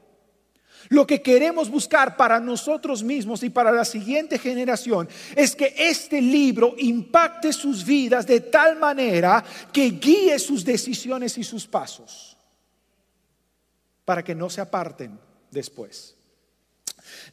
Lo 0.89 1.07
que 1.07 1.21
queremos 1.21 1.69
buscar 1.69 2.15
para 2.15 2.39
nosotros 2.39 3.01
mismos 3.03 3.41
y 3.43 3.49
para 3.49 3.71
la 3.71 3.85
siguiente 3.85 4.37
generación 4.37 5.09
es 5.35 5.55
que 5.55 5.73
este 5.77 6.21
libro 6.21 6.75
impacte 6.77 7.51
sus 7.53 7.83
vidas 7.83 8.27
de 8.27 8.41
tal 8.41 8.77
manera 8.77 9.43
que 9.73 9.91
guíe 9.91 10.37
sus 10.37 10.63
decisiones 10.63 11.37
y 11.37 11.43
sus 11.43 11.65
pasos 11.65 12.37
para 14.03 14.23
que 14.23 14.35
no 14.35 14.49
se 14.49 14.61
aparten 14.61 15.19
después. 15.49 16.14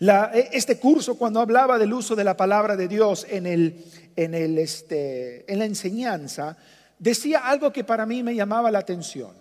E, 0.01 0.51
este 0.53 0.79
curso, 0.79 1.17
cuando 1.17 1.41
hablaba 1.41 1.79
del 1.79 1.93
uso 1.93 2.15
de 2.15 2.25
la 2.25 2.37
palabra 2.37 2.77
de 2.77 2.89
Dios 2.89 3.27
en, 3.29 3.47
el, 3.47 3.85
en, 4.17 4.35
el, 4.35 4.59
este, 4.59 5.51
en 5.51 5.59
la 5.59 5.65
enseñanza, 5.65 6.57
decía 6.99 7.49
algo 7.49 7.73
que 7.73 7.85
para 7.85 8.07
mí 8.07 8.23
me 8.23 8.35
llamaba 8.35 8.71
la 8.71 8.81
atención. 8.81 9.33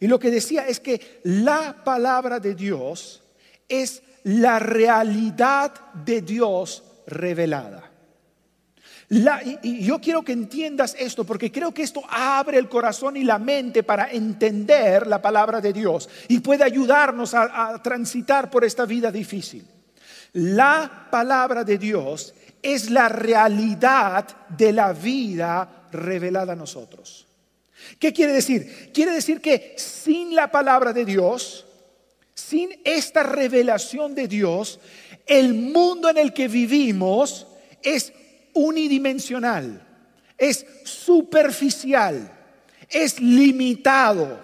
Y 0.00 0.06
lo 0.06 0.18
que 0.18 0.30
decía 0.30 0.66
es 0.66 0.80
que 0.80 1.20
la 1.24 1.82
palabra 1.84 2.40
de 2.40 2.54
Dios 2.54 3.22
es 3.68 4.02
la 4.24 4.58
realidad 4.58 5.72
de 6.04 6.22
Dios 6.22 6.84
revelada 7.06 7.91
y, 9.62 9.84
yo 9.84 10.00
quiero 10.00 10.22
que 10.22 10.32
entiendas 10.32 10.96
esto 10.98 11.24
porque 11.24 11.52
creo 11.52 11.72
que 11.72 11.82
esto 11.82 12.02
abre 12.08 12.56
el 12.56 12.68
corazón 12.68 13.16
y 13.16 13.24
la 13.24 13.38
mente 13.38 13.82
para 13.82 14.10
entender 14.10 15.06
la 15.06 15.20
palabra 15.20 15.60
de 15.60 15.72
Dios 15.72 16.08
y 16.28 16.40
puede 16.40 16.64
ayudarnos 16.64 17.34
a, 17.34 17.74
a 17.74 17.82
transitar 17.82 18.50
por 18.50 18.64
esta 18.64 18.86
vida 18.86 19.12
difícil. 19.12 19.66
La 20.32 21.08
palabra 21.10 21.62
de 21.62 21.76
Dios 21.76 22.32
es 22.62 22.88
la 22.88 23.10
realidad 23.10 24.26
de 24.48 24.72
la 24.72 24.94
vida 24.94 25.88
revelada 25.92 26.54
a 26.54 26.56
nosotros. 26.56 27.26
¿Qué 27.98 28.14
quiere 28.14 28.32
decir? 28.32 28.90
Quiere 28.94 29.12
decir 29.12 29.42
que 29.42 29.74
sin 29.76 30.34
la 30.34 30.50
palabra 30.50 30.94
de 30.94 31.04
Dios, 31.04 31.66
sin 32.34 32.70
esta 32.84 33.22
revelación 33.24 34.14
de 34.14 34.26
Dios, 34.26 34.80
el 35.26 35.52
mundo 35.52 36.08
en 36.08 36.16
el 36.16 36.32
que 36.32 36.48
vivimos 36.48 37.46
es 37.82 38.12
unidimensional, 38.54 39.86
es 40.36 40.66
superficial, 40.84 42.30
es 42.88 43.20
limitado. 43.20 44.40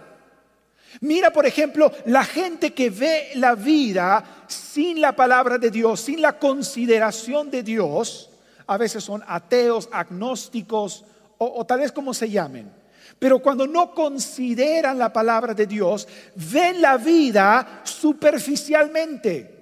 Mira, 1.01 1.33
por 1.33 1.47
ejemplo, 1.47 1.93
la 2.07 2.25
gente 2.25 2.73
que 2.73 2.91
ve 2.91 3.31
la 3.35 3.55
vida 3.55 4.45
sin 4.49 5.01
la 5.01 5.15
palabra 5.15 5.59
de 5.59 5.71
Dios, 5.71 6.01
sin 6.01 6.23
la 6.23 6.39
consideración 6.39 7.51
de 7.51 7.63
Dios, 7.63 8.31
a 8.67 8.77
veces 8.77 9.05
son 9.05 9.23
ateos, 9.27 9.89
agnósticos 9.93 11.05
o, 11.39 11.65
tal 11.65 11.81
vez 11.81 11.93
como 11.93 12.13
se 12.13 12.29
llamen. 12.29 12.71
Pero 13.19 13.41
cuando 13.41 13.67
no 13.67 13.95
consideran 13.95 14.99
la 14.99 15.13
palabra 15.13 15.55
de 15.55 15.67
Dios, 15.67 16.07
ven 16.35 16.81
la 16.81 16.97
vida 16.97 17.81
superficialmente. 17.85 19.57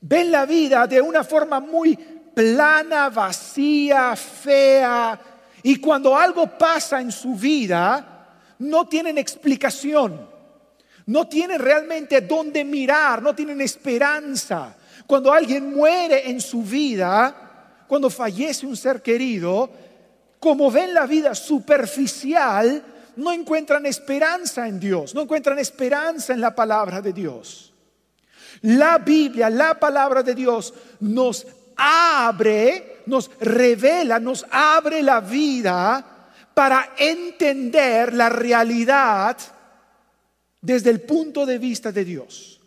Ven 0.00 0.30
la 0.30 0.46
vida 0.46 0.86
de 0.86 1.00
una 1.00 1.24
forma 1.24 1.60
muy 1.60 1.98
plana, 2.34 3.08
vacía, 3.08 4.14
fea. 4.16 5.18
Y 5.62 5.76
cuando 5.76 6.16
algo 6.16 6.46
pasa 6.58 7.00
en 7.00 7.10
su 7.10 7.34
vida, 7.34 8.28
no 8.58 8.86
tienen 8.86 9.18
explicación. 9.18 10.34
No 11.06 11.28
tienen 11.28 11.58
realmente 11.58 12.22
dónde 12.22 12.64
mirar, 12.64 13.22
no 13.22 13.34
tienen 13.34 13.60
esperanza. 13.60 14.74
Cuando 15.06 15.32
alguien 15.32 15.74
muere 15.74 16.30
en 16.30 16.40
su 16.40 16.62
vida, 16.62 17.84
cuando 17.86 18.08
fallece 18.08 18.66
un 18.66 18.76
ser 18.76 19.02
querido, 19.02 19.70
como 20.40 20.70
ven 20.70 20.94
la 20.94 21.06
vida 21.06 21.34
superficial, 21.34 22.82
no 23.16 23.32
encuentran 23.32 23.86
esperanza 23.86 24.66
en 24.66 24.80
Dios, 24.80 25.14
no 25.14 25.22
encuentran 25.22 25.58
esperanza 25.58 26.32
en 26.32 26.40
la 26.40 26.54
palabra 26.54 27.00
de 27.00 27.12
Dios. 27.12 27.72
La 28.62 28.98
Biblia, 28.98 29.50
la 29.50 29.78
palabra 29.78 30.22
de 30.22 30.34
Dios 30.34 30.72
nos 31.00 31.46
abre, 31.76 33.02
nos 33.06 33.30
revela, 33.40 34.18
nos 34.18 34.46
abre 34.50 35.02
la 35.02 35.20
vida 35.20 36.04
para 36.54 36.94
entender 36.96 38.14
la 38.14 38.28
realidad 38.28 39.36
desde 40.60 40.90
el 40.90 41.02
punto 41.02 41.44
de 41.44 41.58
vista 41.58 41.92
de 41.92 42.04
Dios. 42.04 42.60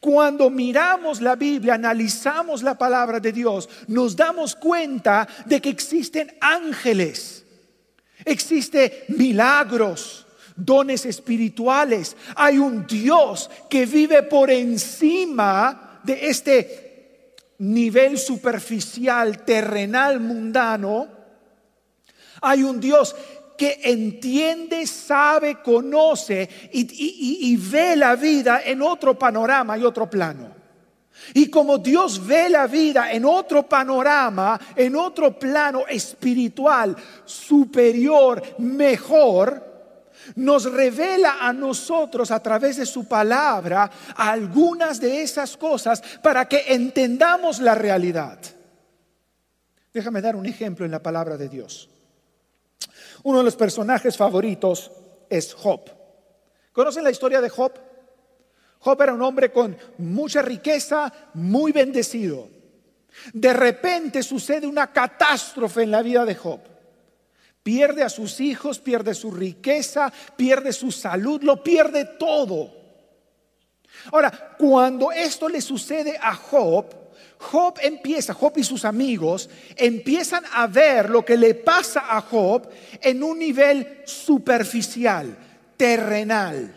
Cuando 0.00 0.50
miramos 0.50 1.20
la 1.20 1.36
Biblia, 1.36 1.74
analizamos 1.74 2.62
la 2.62 2.76
palabra 2.76 3.20
de 3.20 3.32
Dios, 3.32 3.68
nos 3.88 4.16
damos 4.16 4.56
cuenta 4.56 5.28
de 5.44 5.60
que 5.60 5.68
existen 5.68 6.34
ángeles, 6.40 7.44
existen 8.24 8.90
milagros, 9.08 10.26
dones 10.56 11.04
espirituales. 11.04 12.16
Hay 12.34 12.58
un 12.58 12.86
Dios 12.86 13.50
que 13.68 13.86
vive 13.86 14.22
por 14.22 14.50
encima 14.50 16.00
de 16.02 16.28
este 16.28 16.85
nivel 17.58 18.18
superficial, 18.18 19.44
terrenal, 19.44 20.20
mundano, 20.20 21.08
hay 22.42 22.62
un 22.62 22.80
Dios 22.80 23.14
que 23.56 23.80
entiende, 23.84 24.86
sabe, 24.86 25.62
conoce 25.62 26.48
y, 26.72 27.56
ve 27.56 27.96
la 27.96 28.14
vida 28.14 28.60
en 28.64 28.82
otro 28.82 29.18
panorama 29.18 29.78
y 29.78 29.84
otro 29.84 30.08
plano. 30.08 30.54
Y 31.32 31.48
como 31.48 31.78
Dios 31.78 32.24
ve 32.24 32.50
la 32.50 32.66
vida 32.66 33.10
en 33.10 33.24
otro 33.24 33.66
panorama, 33.66 34.60
en 34.76 34.94
otro 34.94 35.38
plano 35.38 35.86
espiritual, 35.88 36.94
superior, 37.24 38.42
mejor, 38.58 39.65
nos 40.34 40.70
revela 40.70 41.38
a 41.40 41.52
nosotros 41.52 42.30
a 42.30 42.40
través 42.40 42.76
de 42.76 42.86
su 42.86 43.06
palabra 43.06 43.90
algunas 44.16 45.00
de 45.00 45.22
esas 45.22 45.56
cosas 45.56 46.02
para 46.22 46.48
que 46.48 46.64
entendamos 46.68 47.60
la 47.60 47.74
realidad. 47.74 48.38
Déjame 49.92 50.20
dar 50.20 50.36
un 50.36 50.46
ejemplo 50.46 50.84
en 50.84 50.90
la 50.90 51.02
palabra 51.02 51.36
de 51.36 51.48
Dios. 51.48 51.88
Uno 53.22 53.38
de 53.38 53.44
los 53.44 53.56
personajes 53.56 54.16
favoritos 54.16 54.92
es 55.30 55.54
Job. 55.54 55.80
¿Conocen 56.72 57.04
la 57.04 57.10
historia 57.10 57.40
de 57.40 57.48
Job? 57.48 57.72
Job 58.78 59.02
era 59.02 59.14
un 59.14 59.22
hombre 59.22 59.50
con 59.50 59.76
mucha 59.98 60.42
riqueza, 60.42 61.12
muy 61.34 61.72
bendecido. 61.72 62.48
De 63.32 63.52
repente 63.52 64.22
sucede 64.22 64.66
una 64.66 64.92
catástrofe 64.92 65.82
en 65.82 65.90
la 65.90 66.02
vida 66.02 66.24
de 66.24 66.34
Job. 66.34 66.60
Pierde 67.66 68.04
a 68.04 68.08
sus 68.08 68.38
hijos, 68.38 68.78
pierde 68.78 69.12
su 69.12 69.32
riqueza, 69.32 70.12
pierde 70.36 70.72
su 70.72 70.92
salud, 70.92 71.42
lo 71.42 71.64
pierde 71.64 72.04
todo. 72.04 72.70
Ahora, 74.12 74.54
cuando 74.56 75.10
esto 75.10 75.48
le 75.48 75.60
sucede 75.60 76.16
a 76.16 76.36
Job, 76.36 76.86
Job 77.40 77.74
empieza, 77.82 78.34
Job 78.34 78.52
y 78.54 78.62
sus 78.62 78.84
amigos 78.84 79.50
empiezan 79.74 80.44
a 80.52 80.68
ver 80.68 81.10
lo 81.10 81.24
que 81.24 81.36
le 81.36 81.56
pasa 81.56 82.16
a 82.16 82.20
Job 82.20 82.68
en 83.00 83.24
un 83.24 83.36
nivel 83.36 84.02
superficial, 84.04 85.36
terrenal. 85.76 86.72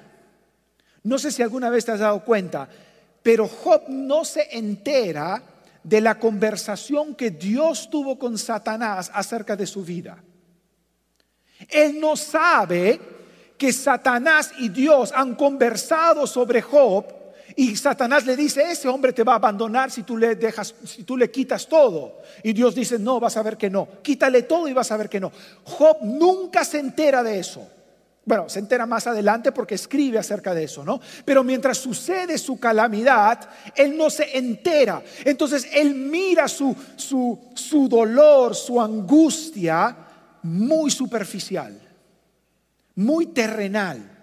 No 1.03 1.19
sé 1.19 1.31
si 1.31 1.43
alguna 1.43 1.69
vez 1.69 1.85
te 1.85 1.91
has 1.91 1.99
dado 1.99 2.25
cuenta, 2.25 2.67
pero 3.21 3.47
Job 3.47 3.83
no 3.89 4.25
se 4.25 4.57
entera 4.57 5.43
de 5.83 6.01
la 6.01 6.17
conversación 6.17 7.13
que 7.13 7.29
Dios 7.29 7.91
tuvo 7.91 8.17
con 8.17 8.39
Satanás 8.39 9.11
acerca 9.13 9.55
de 9.55 9.67
su 9.67 9.83
vida. 9.83 10.23
Él 11.67 11.99
no 11.99 12.15
sabe 12.15 12.99
que 13.57 13.73
Satanás 13.73 14.53
y 14.57 14.69
Dios 14.69 15.11
han 15.13 15.35
conversado 15.35 16.25
sobre 16.25 16.61
Job 16.61 17.19
y 17.55 17.75
Satanás 17.75 18.25
le 18.25 18.37
dice, 18.37 18.71
ese 18.71 18.87
hombre 18.87 19.11
te 19.11 19.23
va 19.23 19.33
a 19.33 19.35
abandonar 19.35 19.91
si 19.91 20.03
tú 20.03 20.15
le 20.15 20.35
dejas, 20.35 20.73
si 20.85 21.03
tú 21.03 21.17
le 21.17 21.29
quitas 21.29 21.67
todo. 21.67 22.21
Y 22.41 22.53
Dios 22.53 22.73
dice, 22.73 22.97
no, 22.97 23.19
vas 23.19 23.35
a 23.37 23.43
ver 23.43 23.57
que 23.57 23.69
no. 23.69 23.87
Quítale 24.01 24.43
todo 24.43 24.67
y 24.67 24.73
vas 24.73 24.91
a 24.91 24.97
ver 24.97 25.09
que 25.09 25.19
no. 25.19 25.31
Job 25.63 25.97
nunca 26.03 26.63
se 26.63 26.79
entera 26.79 27.21
de 27.21 27.39
eso. 27.39 27.67
Bueno, 28.23 28.47
se 28.47 28.59
entera 28.59 28.85
más 28.85 29.07
adelante 29.07 29.51
porque 29.51 29.75
escribe 29.75 30.19
acerca 30.19 30.53
de 30.53 30.63
eso, 30.63 30.85
¿no? 30.85 31.01
Pero 31.25 31.43
mientras 31.43 31.79
sucede 31.79 32.37
su 32.37 32.59
calamidad, 32.59 33.49
él 33.75 33.97
no 33.97 34.09
se 34.09 34.37
entera. 34.37 35.01
Entonces 35.25 35.67
él 35.73 35.95
mira 35.95 36.47
su, 36.47 36.75
su, 36.95 37.49
su 37.55 37.89
dolor, 37.89 38.55
su 38.55 38.79
angustia 38.79 40.08
muy 40.43 40.91
superficial, 40.91 41.79
muy 42.95 43.27
terrenal. 43.27 44.17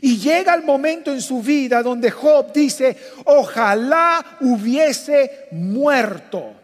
Y 0.00 0.18
llega 0.18 0.54
el 0.54 0.64
momento 0.64 1.12
en 1.12 1.22
su 1.22 1.40
vida 1.40 1.82
donde 1.82 2.10
Job 2.10 2.52
dice, 2.52 2.96
ojalá 3.24 4.38
hubiese 4.40 5.48
muerto. 5.52 6.54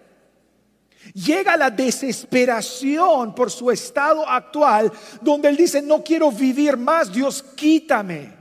Llega 1.13 1.57
la 1.57 1.71
desesperación 1.71 3.35
por 3.35 3.51
su 3.51 3.71
estado 3.71 4.29
actual, 4.29 4.91
donde 5.21 5.49
él 5.49 5.57
dice, 5.57 5.83
no 5.83 6.03
quiero 6.03 6.33
vivir 6.33 6.77
más, 6.77 7.13
Dios 7.13 7.43
quítame. 7.55 8.33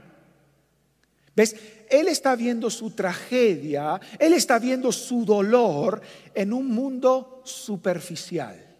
¿Ves? 1.36 1.54
Él 1.88 2.08
está 2.08 2.34
viendo 2.34 2.70
su 2.70 2.90
tragedia, 2.90 4.00
él 4.18 4.32
está 4.32 4.58
viendo 4.58 4.90
su 4.90 5.24
dolor 5.24 6.00
en 6.34 6.52
un 6.52 6.68
mundo 6.68 7.42
superficial, 7.44 8.73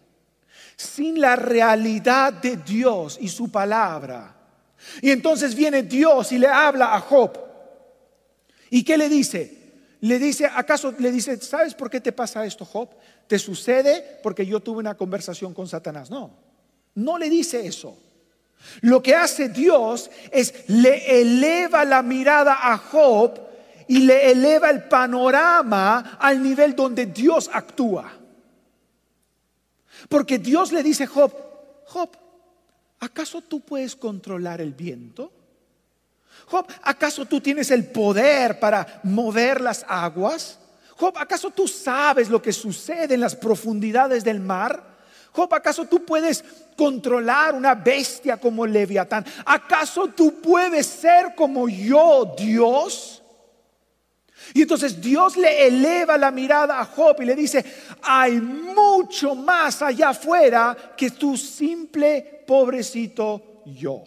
sin 0.75 1.19
la 1.19 1.35
realidad 1.35 2.33
de 2.33 2.57
Dios 2.57 3.17
y 3.19 3.29
su 3.29 3.49
palabra. 3.49 4.35
Y 5.01 5.11
entonces 5.11 5.55
viene 5.55 5.83
Dios 5.83 6.31
y 6.31 6.37
le 6.37 6.47
habla 6.47 6.95
a 6.95 6.99
Job. 6.99 7.37
¿Y 8.69 8.83
qué 8.83 8.97
le 8.97 9.09
dice? 9.09 9.63
Le 10.01 10.19
dice, 10.19 10.45
¿acaso 10.45 10.93
le 10.99 11.11
dice, 11.11 11.37
¿sabes 11.37 11.73
por 11.73 11.89
qué 11.89 12.01
te 12.01 12.11
pasa 12.11 12.45
esto, 12.45 12.65
Job? 12.65 12.89
¿Te 13.27 13.39
sucede 13.39 14.19
porque 14.21 14.45
yo 14.45 14.59
tuve 14.59 14.79
una 14.79 14.95
conversación 14.95 15.53
con 15.53 15.67
Satanás? 15.67 16.09
No, 16.11 16.31
no 16.93 17.17
le 17.17 17.29
dice 17.29 17.65
eso. 17.65 17.97
Lo 18.81 19.01
que 19.01 19.15
hace 19.15 19.49
Dios 19.49 20.09
es 20.31 20.67
le 20.67 21.21
eleva 21.21 21.85
la 21.85 22.01
mirada 22.01 22.71
a 22.71 22.77
Job 22.77 23.39
y 23.87 23.99
le 23.99 24.31
eleva 24.31 24.69
el 24.69 24.83
panorama 24.83 26.17
al 26.19 26.41
nivel 26.41 26.75
donde 26.75 27.05
Dios 27.05 27.49
actúa. 27.51 28.11
Porque 30.09 30.37
Dios 30.37 30.71
le 30.71 30.83
dice 30.83 31.05
a 31.05 31.07
Job, 31.07 31.33
Job, 31.85 32.09
¿acaso 32.99 33.41
tú 33.41 33.61
puedes 33.61 33.95
controlar 33.95 34.61
el 34.61 34.73
viento? 34.73 35.31
Job, 36.47 36.67
¿acaso 36.83 37.25
tú 37.25 37.41
tienes 37.41 37.71
el 37.71 37.85
poder 37.85 38.59
para 38.59 38.99
mover 39.03 39.61
las 39.61 39.85
aguas? 39.87 40.59
Job, 40.97 41.17
¿acaso 41.17 41.49
tú 41.49 41.67
sabes 41.67 42.29
lo 42.29 42.41
que 42.41 42.53
sucede 42.53 43.15
en 43.15 43.21
las 43.21 43.35
profundidades 43.35 44.23
del 44.23 44.39
mar? 44.39 44.95
Job, 45.31 45.53
¿acaso 45.53 45.85
tú 45.85 46.05
puedes 46.05 46.43
controlar 46.77 47.55
una 47.55 47.75
bestia 47.75 48.37
como 48.37 48.65
Leviatán? 48.65 49.25
¿Acaso 49.45 50.07
tú 50.07 50.39
puedes 50.39 50.85
ser 50.85 51.35
como 51.35 51.67
yo, 51.67 52.33
Dios? 52.37 53.21
Y 54.53 54.61
entonces 54.61 55.01
Dios 55.01 55.37
le 55.37 55.67
eleva 55.67 56.17
la 56.17 56.31
mirada 56.31 56.79
a 56.79 56.85
Job 56.85 57.21
y 57.21 57.25
le 57.25 57.35
dice, 57.35 57.63
hay 58.01 58.39
mucho 58.39 59.35
más 59.35 59.81
allá 59.81 60.09
afuera 60.09 60.93
que 60.95 61.11
tu 61.11 61.35
simple 61.35 62.43
pobrecito 62.45 63.63
yo. 63.65 64.03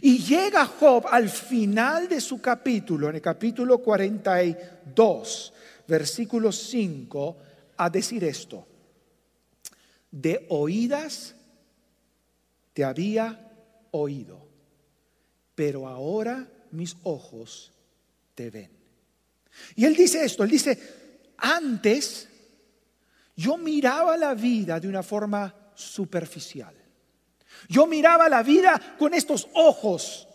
Y 0.00 0.18
llega 0.18 0.66
Job 0.66 1.06
al 1.10 1.28
final 1.28 2.08
de 2.08 2.20
su 2.20 2.40
capítulo, 2.40 3.08
en 3.08 3.16
el 3.16 3.22
capítulo 3.22 3.78
42, 3.78 5.52
versículo 5.86 6.50
5, 6.50 7.36
a 7.76 7.90
decir 7.90 8.24
esto. 8.24 8.66
De 10.10 10.46
oídas 10.48 11.34
te 12.72 12.84
había 12.84 13.52
oído, 13.90 14.46
pero 15.54 15.86
ahora 15.86 16.48
mis 16.70 16.96
ojos 17.02 17.72
te 18.34 18.50
ven. 18.50 18.83
Y 19.76 19.84
él 19.84 19.94
dice 19.94 20.24
esto, 20.24 20.44
él 20.44 20.50
dice, 20.50 20.78
antes 21.38 22.28
yo 23.36 23.56
miraba 23.56 24.16
la 24.16 24.34
vida 24.34 24.78
de 24.78 24.88
una 24.88 25.02
forma 25.02 25.52
superficial. 25.74 26.74
Yo 27.68 27.86
miraba 27.86 28.28
la 28.28 28.42
vida 28.42 28.80
con 28.98 29.14
estos 29.14 29.48
ojos, 29.54 30.28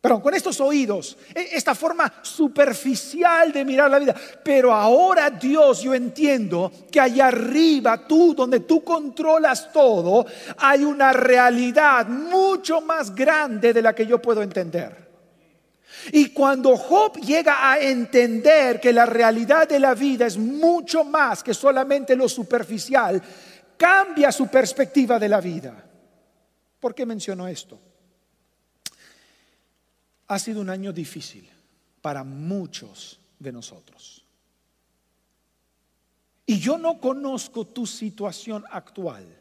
perdón, 0.00 0.20
con 0.20 0.34
estos 0.34 0.60
oídos, 0.60 1.16
e, 1.34 1.50
esta 1.52 1.74
forma 1.74 2.12
superficial 2.22 3.52
de 3.52 3.64
mirar 3.64 3.90
la 3.90 3.98
vida. 3.98 4.14
Pero 4.44 4.72
ahora 4.72 5.30
Dios, 5.30 5.82
yo 5.82 5.94
entiendo 5.94 6.70
que 6.90 7.00
allá 7.00 7.28
arriba, 7.28 8.06
tú, 8.06 8.34
donde 8.34 8.60
tú 8.60 8.82
controlas 8.82 9.72
todo, 9.72 10.26
hay 10.58 10.84
una 10.84 11.12
realidad 11.12 12.06
mucho 12.06 12.80
más 12.80 13.14
grande 13.14 13.72
de 13.72 13.82
la 13.82 13.94
que 13.94 14.06
yo 14.06 14.20
puedo 14.20 14.42
entender. 14.42 15.05
Y 16.12 16.30
cuando 16.30 16.76
Job 16.76 17.18
llega 17.20 17.70
a 17.70 17.80
entender 17.80 18.80
que 18.80 18.92
la 18.92 19.06
realidad 19.06 19.68
de 19.68 19.80
la 19.80 19.94
vida 19.94 20.26
es 20.26 20.36
mucho 20.36 21.04
más 21.04 21.42
que 21.42 21.54
solamente 21.54 22.14
lo 22.14 22.28
superficial, 22.28 23.22
cambia 23.76 24.32
su 24.32 24.48
perspectiva 24.48 25.18
de 25.18 25.28
la 25.28 25.40
vida. 25.40 25.84
¿Por 26.80 26.94
qué 26.94 27.04
menciono 27.06 27.48
esto? 27.48 27.78
Ha 30.28 30.38
sido 30.38 30.60
un 30.60 30.70
año 30.70 30.92
difícil 30.92 31.48
para 32.00 32.24
muchos 32.24 33.20
de 33.38 33.52
nosotros. 33.52 34.24
Y 36.46 36.58
yo 36.58 36.78
no 36.78 37.00
conozco 37.00 37.66
tu 37.66 37.86
situación 37.86 38.64
actual. 38.70 39.35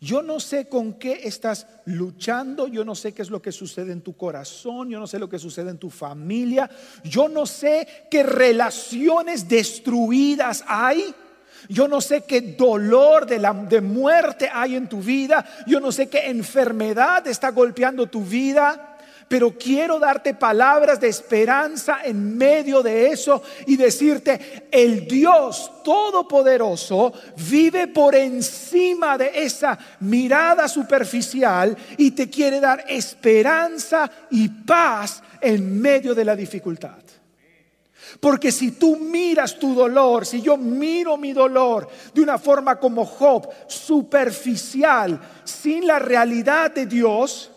Yo 0.00 0.22
no 0.22 0.38
sé 0.38 0.68
con 0.68 0.94
qué 0.94 1.22
estás 1.24 1.66
luchando, 1.84 2.68
yo 2.68 2.84
no 2.84 2.94
sé 2.94 3.12
qué 3.12 3.22
es 3.22 3.30
lo 3.30 3.42
que 3.42 3.50
sucede 3.50 3.90
en 3.92 4.00
tu 4.00 4.16
corazón, 4.16 4.88
yo 4.90 5.00
no 5.00 5.08
sé 5.08 5.18
lo 5.18 5.28
que 5.28 5.40
sucede 5.40 5.70
en 5.70 5.78
tu 5.78 5.90
familia, 5.90 6.70
yo 7.02 7.28
no 7.28 7.46
sé 7.46 8.06
qué 8.08 8.22
relaciones 8.22 9.48
destruidas 9.48 10.64
hay. 10.66 11.14
Yo 11.68 11.88
no 11.88 12.00
sé 12.00 12.22
qué 12.22 12.40
dolor 12.40 13.26
de, 13.26 13.40
la, 13.40 13.52
de 13.52 13.80
muerte 13.80 14.48
hay 14.50 14.76
en 14.76 14.88
tu 14.88 15.00
vida. 15.00 15.44
Yo 15.66 15.80
no 15.80 15.90
sé 15.90 16.08
qué 16.08 16.30
enfermedad 16.30 17.26
está 17.26 17.50
golpeando 17.50 18.06
tu 18.06 18.22
vida. 18.22 18.87
Pero 19.28 19.50
quiero 19.58 19.98
darte 19.98 20.32
palabras 20.32 20.98
de 20.98 21.08
esperanza 21.08 21.98
en 22.02 22.36
medio 22.36 22.82
de 22.82 23.08
eso 23.08 23.42
y 23.66 23.76
decirte, 23.76 24.68
el 24.70 25.06
Dios 25.06 25.70
Todopoderoso 25.84 27.12
vive 27.50 27.88
por 27.88 28.14
encima 28.14 29.18
de 29.18 29.30
esa 29.34 29.78
mirada 30.00 30.66
superficial 30.66 31.76
y 31.98 32.12
te 32.12 32.30
quiere 32.30 32.58
dar 32.58 32.84
esperanza 32.88 34.10
y 34.30 34.48
paz 34.48 35.22
en 35.40 35.78
medio 35.80 36.14
de 36.14 36.24
la 36.24 36.34
dificultad. 36.34 36.96
Porque 38.20 38.50
si 38.50 38.72
tú 38.72 38.96
miras 38.96 39.58
tu 39.58 39.74
dolor, 39.74 40.24
si 40.24 40.40
yo 40.40 40.56
miro 40.56 41.16
mi 41.16 41.32
dolor 41.32 41.88
de 42.14 42.22
una 42.22 42.38
forma 42.38 42.78
como 42.80 43.04
Job, 43.04 43.48
superficial, 43.66 45.20
sin 45.44 45.86
la 45.86 45.98
realidad 45.98 46.70
de 46.70 46.86
Dios, 46.86 47.50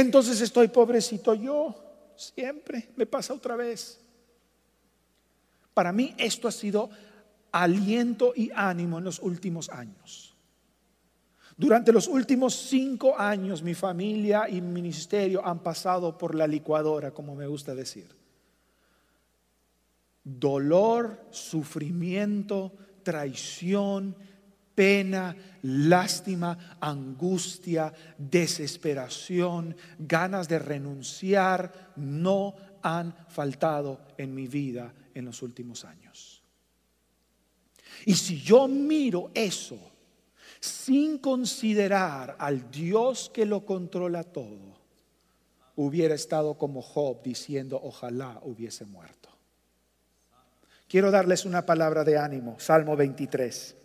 entonces 0.00 0.40
estoy 0.40 0.68
pobrecito 0.68 1.34
yo. 1.34 1.74
Siempre 2.16 2.90
me 2.96 3.06
pasa 3.06 3.34
otra 3.34 3.56
vez. 3.56 4.00
Para 5.74 5.92
mí 5.92 6.14
esto 6.16 6.48
ha 6.48 6.52
sido 6.52 6.90
aliento 7.52 8.32
y 8.34 8.50
ánimo 8.54 8.98
en 8.98 9.04
los 9.04 9.18
últimos 9.20 9.68
años. 9.70 10.34
Durante 11.56 11.92
los 11.92 12.06
últimos 12.06 12.54
cinco 12.54 13.18
años 13.18 13.62
mi 13.62 13.74
familia 13.74 14.48
y 14.48 14.60
mi 14.60 14.72
ministerio 14.72 15.44
han 15.44 15.60
pasado 15.60 16.16
por 16.18 16.34
la 16.34 16.46
licuadora, 16.46 17.12
como 17.12 17.34
me 17.34 17.46
gusta 17.46 17.74
decir 17.74 18.16
dolor, 20.26 21.20
sufrimiento, 21.30 22.72
traición, 23.04 24.16
pena, 24.76 25.34
lástima, 25.62 26.76
angustia, 26.80 27.92
desesperación, 28.16 29.74
ganas 29.98 30.48
de 30.48 30.60
renunciar, 30.60 31.92
no 31.96 32.54
han 32.82 33.12
faltado 33.28 34.02
en 34.16 34.32
mi 34.32 34.46
vida 34.46 34.94
en 35.14 35.24
los 35.24 35.42
últimos 35.42 35.84
años. 35.84 36.44
Y 38.04 38.14
si 38.14 38.40
yo 38.40 38.68
miro 38.68 39.32
eso 39.34 39.78
sin 40.60 41.18
considerar 41.18 42.36
al 42.38 42.70
Dios 42.70 43.30
que 43.32 43.46
lo 43.46 43.64
controla 43.64 44.22
todo, 44.22 44.76
hubiera 45.76 46.14
estado 46.14 46.56
como 46.58 46.82
Job 46.82 47.22
diciendo, 47.22 47.80
ojalá 47.82 48.40
hubiese 48.42 48.84
muerto. 48.84 49.30
Quiero 50.88 51.10
darles 51.10 51.44
una 51.44 51.66
palabra 51.66 52.04
de 52.04 52.18
ánimo, 52.18 52.56
Salmo 52.60 52.96
23. 52.96 53.76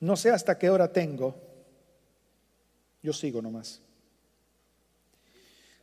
No 0.00 0.16
sé 0.16 0.30
hasta 0.30 0.58
qué 0.58 0.70
hora 0.70 0.92
tengo, 0.92 1.34
yo 3.02 3.12
sigo 3.12 3.40
nomás. 3.40 3.80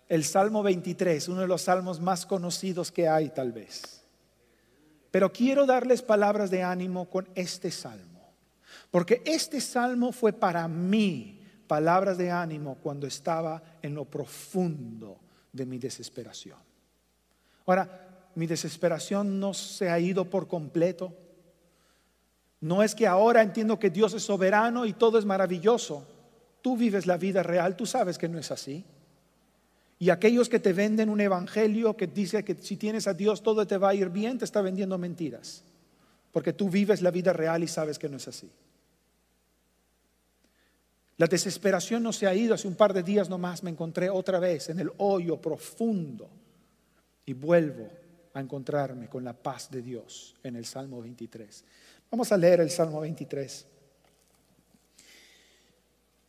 El 0.10 0.24
Salmo 0.24 0.62
23, 0.62 1.28
uno 1.30 1.42
de 1.42 1.48
los 1.48 1.64
salmos 1.64 2.00
más 2.00 2.26
conocidos 2.26 2.92
que 2.92 3.08
hay 3.08 3.30
tal 3.30 3.52
vez. 3.52 4.04
Pero 5.10 5.32
quiero 5.32 5.66
darles 5.66 6.02
palabras 6.02 6.52
de 6.52 6.64
ánimo 6.64 7.10
con 7.10 7.28
este 7.36 7.72
salmo, 7.72 8.34
porque 8.92 9.22
este 9.26 9.62
salmo 9.62 10.12
fue 10.12 10.34
para 10.34 10.68
mí 10.68 11.40
palabras 11.68 12.18
de 12.18 12.30
ánimo 12.30 12.78
cuando 12.82 13.08
estaba 13.08 13.64
en 13.82 13.96
lo 13.96 14.06
profundo 14.06 15.20
de 15.52 15.66
mi 15.66 15.78
desesperación. 15.78 16.60
Ahora, 17.66 18.30
mi 18.36 18.48
desesperación 18.48 19.40
no 19.40 19.54
se 19.54 19.90
ha 19.90 20.00
ido 20.00 20.30
por 20.30 20.48
completo. 20.48 21.16
No 22.64 22.82
es 22.82 22.96
que 22.96 23.06
ahora 23.06 23.42
entiendo 23.42 23.78
que 23.78 23.90
Dios 23.90 24.14
es 24.14 24.24
soberano 24.24 24.86
y 24.86 24.94
todo 24.94 25.20
es 25.20 25.26
maravilloso. 25.26 26.08
Tú 26.62 26.78
vives 26.78 27.06
la 27.06 27.18
vida 27.18 27.44
real, 27.44 27.76
tú 27.76 27.86
sabes 27.86 28.18
que 28.18 28.30
no 28.30 28.40
es 28.40 28.52
así. 28.52 28.86
Y 30.00 30.10
aquellos 30.10 30.48
que 30.48 30.62
te 30.62 30.72
venden 30.72 31.10
un 31.10 31.20
evangelio 31.20 31.98
que 31.98 32.08
dice 32.08 32.46
que 32.46 32.56
si 32.56 32.78
tienes 32.78 33.06
a 33.06 33.14
Dios 33.14 33.44
todo 33.44 33.68
te 33.68 33.78
va 33.78 33.90
a 33.90 33.96
ir 33.96 34.08
bien, 34.08 34.38
te 34.38 34.46
está 34.46 34.62
vendiendo 34.62 34.98
mentiras. 34.98 35.66
Porque 36.32 36.54
tú 36.54 36.70
vives 36.70 37.02
la 37.02 37.12
vida 37.12 37.34
real 37.34 37.64
y 37.64 37.68
sabes 37.68 38.00
que 38.00 38.08
no 38.08 38.16
es 38.16 38.30
así. 38.30 38.50
La 41.18 41.28
desesperación 41.28 42.02
no 42.02 42.14
se 42.14 42.28
ha 42.28 42.34
ido. 42.34 42.54
Hace 42.54 42.70
un 42.70 42.76
par 42.76 42.94
de 42.94 43.04
días 43.04 43.28
nomás 43.28 43.62
me 43.62 43.72
encontré 43.72 44.10
otra 44.10 44.40
vez 44.40 44.70
en 44.70 44.80
el 44.80 44.90
hoyo 45.00 45.36
profundo 45.36 46.30
y 47.26 47.34
vuelvo 47.34 47.90
a 48.34 48.40
encontrarme 48.40 49.10
con 49.10 49.26
la 49.26 49.34
paz 49.34 49.70
de 49.70 49.82
Dios 49.82 50.34
en 50.44 50.56
el 50.56 50.64
Salmo 50.64 51.02
23. 51.02 51.66
Vamos 52.14 52.32
a 52.32 52.38
leer 52.38 52.60
el 52.60 52.70
Salmo 52.70 53.02
23. 53.02 53.66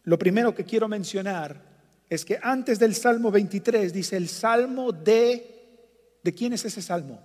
Lo 0.05 0.18
primero 0.18 0.55
que 0.55 0.64
quiero 0.64 0.88
mencionar 0.88 1.61
es 2.09 2.25
que 2.25 2.38
antes 2.42 2.79
del 2.79 2.94
Salmo 2.94 3.31
23 3.31 3.92
dice 3.92 4.16
el 4.16 4.31
Salmo 4.31 4.92
de... 4.92 6.16
¿De 6.23 6.33
quién 6.33 6.55
es 6.55 6.64
ese 6.64 6.81
Salmo? 6.81 7.20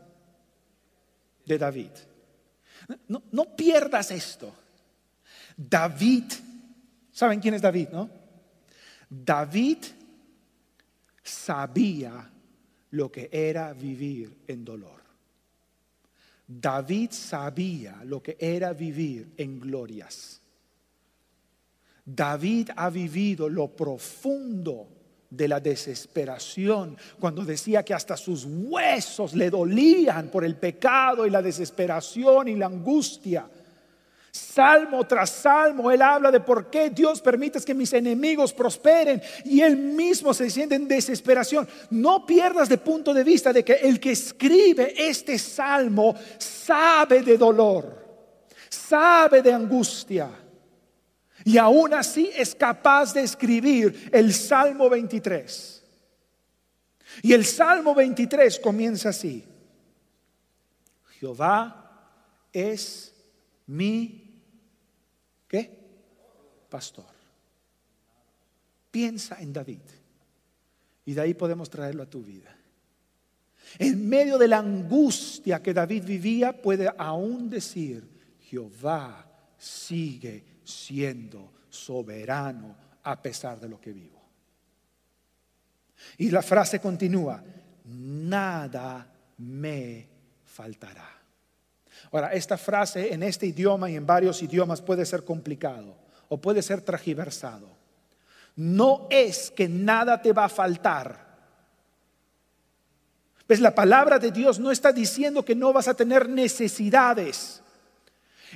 De 1.46 1.58
David. 1.58 1.92
No, 3.08 3.24
no 3.32 3.56
pierdas 3.56 4.12
esto. 4.12 4.54
David, 5.56 6.26
¿saben 7.14 7.40
quién 7.40 7.54
es 7.54 7.62
David, 7.62 7.88
no? 7.94 8.10
David 9.10 9.78
sabía 11.24 12.30
lo 12.92 13.10
que 13.10 13.30
era 13.32 13.72
vivir 13.72 14.44
en 14.48 14.66
dolor. 14.66 14.99
David 16.52 17.12
sabía 17.12 18.02
lo 18.04 18.24
que 18.24 18.36
era 18.40 18.74
vivir 18.74 19.34
en 19.38 19.60
glorias. 19.60 20.42
David 22.04 22.72
ha 22.76 22.90
vivido 22.90 23.48
lo 23.48 23.68
profundo 23.68 24.88
de 25.30 25.48
la 25.48 25.60
desesperación, 25.60 26.98
cuando 27.20 27.46
decía 27.46 27.84
que 27.84 27.94
hasta 27.94 28.18
sus 28.18 28.46
huesos 28.46 29.36
le 29.36 29.52
dolían 29.52 30.30
por 30.30 30.44
el 30.44 30.56
pecado 30.56 31.28
y 31.28 31.30
la 31.30 31.44
desesperación 31.44 32.48
y 32.48 32.56
la 32.56 32.66
angustia. 32.66 33.48
Salmo 34.40 35.06
tras 35.06 35.30
salmo, 35.30 35.92
él 35.92 36.02
habla 36.02 36.32
de 36.32 36.40
por 36.40 36.70
qué 36.70 36.90
Dios 36.90 37.22
permite 37.22 37.60
que 37.62 37.74
mis 37.74 37.94
enemigos 37.94 38.54
prosperen 38.54 39.22
y 39.46 39.62
él 39.62 39.78
mismo 39.78 40.34
se 40.34 40.50
siente 40.50 40.76
en 40.76 40.88
desesperación. 40.88 41.68
No 41.90 42.26
pierdas 42.26 42.70
de 42.70 42.78
punto 42.78 43.14
de 43.14 43.24
vista 43.24 43.52
de 43.52 43.64
que 43.64 43.74
el 43.74 44.00
que 44.00 44.12
escribe 44.12 44.94
este 44.98 45.38
salmo 45.38 46.16
sabe 46.38 47.22
de 47.22 47.38
dolor, 47.38 48.06
sabe 48.70 49.42
de 49.42 49.54
angustia 49.54 50.30
y 51.44 51.58
aún 51.58 51.94
así 51.94 52.30
es 52.36 52.54
capaz 52.54 53.14
de 53.14 53.22
escribir 53.22 54.10
el 54.12 54.34
Salmo 54.34 54.90
23. 54.90 55.84
Y 57.24 57.34
el 57.34 57.46
Salmo 57.46 57.96
23 57.96 58.60
comienza 58.60 59.10
así. 59.10 59.46
Jehová 61.20 61.90
es 62.54 63.14
mi. 63.68 64.29
Pastor. 66.70 67.06
Piensa 68.92 69.42
en 69.42 69.52
David. 69.52 69.82
Y 71.06 71.14
de 71.14 71.22
ahí 71.22 71.34
podemos 71.34 71.70
traerlo 71.70 72.04
a 72.04 72.10
tu 72.10 72.22
vida. 72.22 72.56
En 73.78 74.08
medio 74.08 74.38
de 74.38 74.48
la 74.48 74.60
angustia 74.60 75.62
que 75.62 75.74
David 75.74 76.04
vivía, 76.06 76.62
puede 76.62 76.90
aún 76.98 77.50
decir, 77.50 78.08
Jehová 78.42 79.26
sigue 79.58 80.62
siendo 80.64 81.54
soberano 81.70 82.76
a 83.04 83.22
pesar 83.22 83.60
de 83.60 83.70
lo 83.70 83.80
que 83.80 83.92
vivo. 83.92 84.20
Y 86.18 86.32
la 86.32 86.42
frase 86.42 86.80
continúa, 86.80 87.44
nada 87.86 89.12
me 89.38 90.08
faltará. 90.46 91.10
Ahora, 92.12 92.34
esta 92.34 92.58
frase 92.58 93.14
en 93.14 93.24
este 93.24 93.46
idioma 93.48 93.90
y 93.90 93.96
en 93.96 94.06
varios 94.06 94.42
idiomas 94.42 94.82
puede 94.82 95.06
ser 95.06 95.24
complicado 95.24 95.99
o 96.30 96.40
puede 96.40 96.62
ser 96.62 96.82
tragiversado. 96.82 97.70
No 98.56 99.08
es 99.10 99.52
que 99.52 99.68
nada 99.68 100.22
te 100.22 100.34
va 100.34 100.46
a 100.46 100.50
faltar. 100.50 101.28
¿Ves? 103.48 103.60
La 103.60 103.76
palabra 103.76 104.20
de 104.20 104.32
Dios 104.32 104.60
no 104.60 104.72
está 104.72 104.92
diciendo 104.92 105.44
que 105.44 105.56
no 105.56 105.74
vas 105.74 105.88
a 105.88 105.94
tener 105.94 106.30
necesidades 106.30 107.62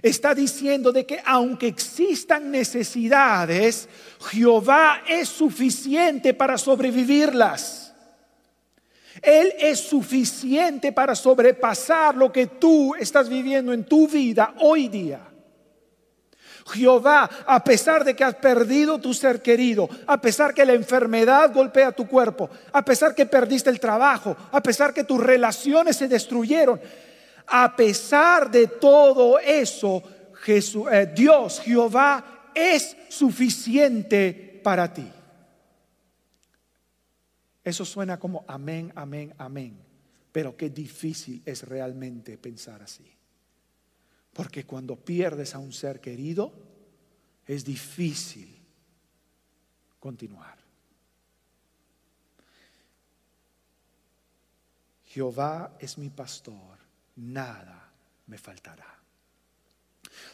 está 0.01 0.33
diciendo 0.33 0.91
de 0.91 1.05
que 1.05 1.21
aunque 1.25 1.67
existan 1.67 2.49
necesidades, 2.49 3.87
Jehová 4.31 5.03
es 5.07 5.29
suficiente 5.29 6.33
para 6.33 6.57
sobrevivirlas. 6.57 7.93
Él 9.21 9.53
es 9.59 9.79
suficiente 9.79 10.91
para 10.91 11.15
sobrepasar 11.15 12.15
lo 12.15 12.31
que 12.31 12.47
tú 12.47 12.95
estás 12.95 13.29
viviendo 13.29 13.71
en 13.71 13.83
tu 13.83 14.07
vida 14.07 14.55
hoy 14.59 14.87
día. 14.87 15.21
Jehová, 16.71 17.29
a 17.45 17.63
pesar 17.63 18.05
de 18.05 18.15
que 18.15 18.23
has 18.23 18.35
perdido 18.35 18.99
tu 18.99 19.13
ser 19.13 19.41
querido, 19.41 19.89
a 20.07 20.19
pesar 20.21 20.53
que 20.53 20.65
la 20.65 20.73
enfermedad 20.73 21.53
golpea 21.53 21.91
tu 21.91 22.07
cuerpo, 22.07 22.49
a 22.71 22.83
pesar 22.85 23.13
que 23.13 23.25
perdiste 23.25 23.69
el 23.69 23.79
trabajo, 23.79 24.35
a 24.51 24.61
pesar 24.61 24.93
que 24.93 25.03
tus 25.03 25.19
relaciones 25.19 25.97
se 25.97 26.07
destruyeron, 26.07 26.79
a 27.47 27.75
pesar 27.75 28.49
de 28.49 28.67
todo 28.67 29.39
eso, 29.39 30.01
eh, 30.47 31.11
Dios, 31.13 31.59
Jehová, 31.59 32.51
es 32.53 32.95
suficiente 33.09 34.61
para 34.63 34.93
ti. 34.93 35.09
Eso 37.63 37.85
suena 37.85 38.19
como 38.19 38.43
amén, 38.47 38.91
amén, 38.95 39.33
amén. 39.37 39.77
Pero 40.31 40.57
qué 40.57 40.69
difícil 40.69 41.41
es 41.45 41.63
realmente 41.63 42.37
pensar 42.37 42.81
así. 42.81 43.05
Porque 44.33 44.65
cuando 44.65 44.95
pierdes 44.95 45.55
a 45.55 45.59
un 45.59 45.71
ser 45.71 46.01
querido, 46.01 46.51
es 47.45 47.63
difícil 47.63 48.57
continuar. 49.99 50.57
Jehová 55.05 55.77
es 55.79 55.97
mi 55.97 56.09
pastor 56.09 56.73
nada 57.15 57.91
me 58.27 58.37
faltará. 58.37 58.99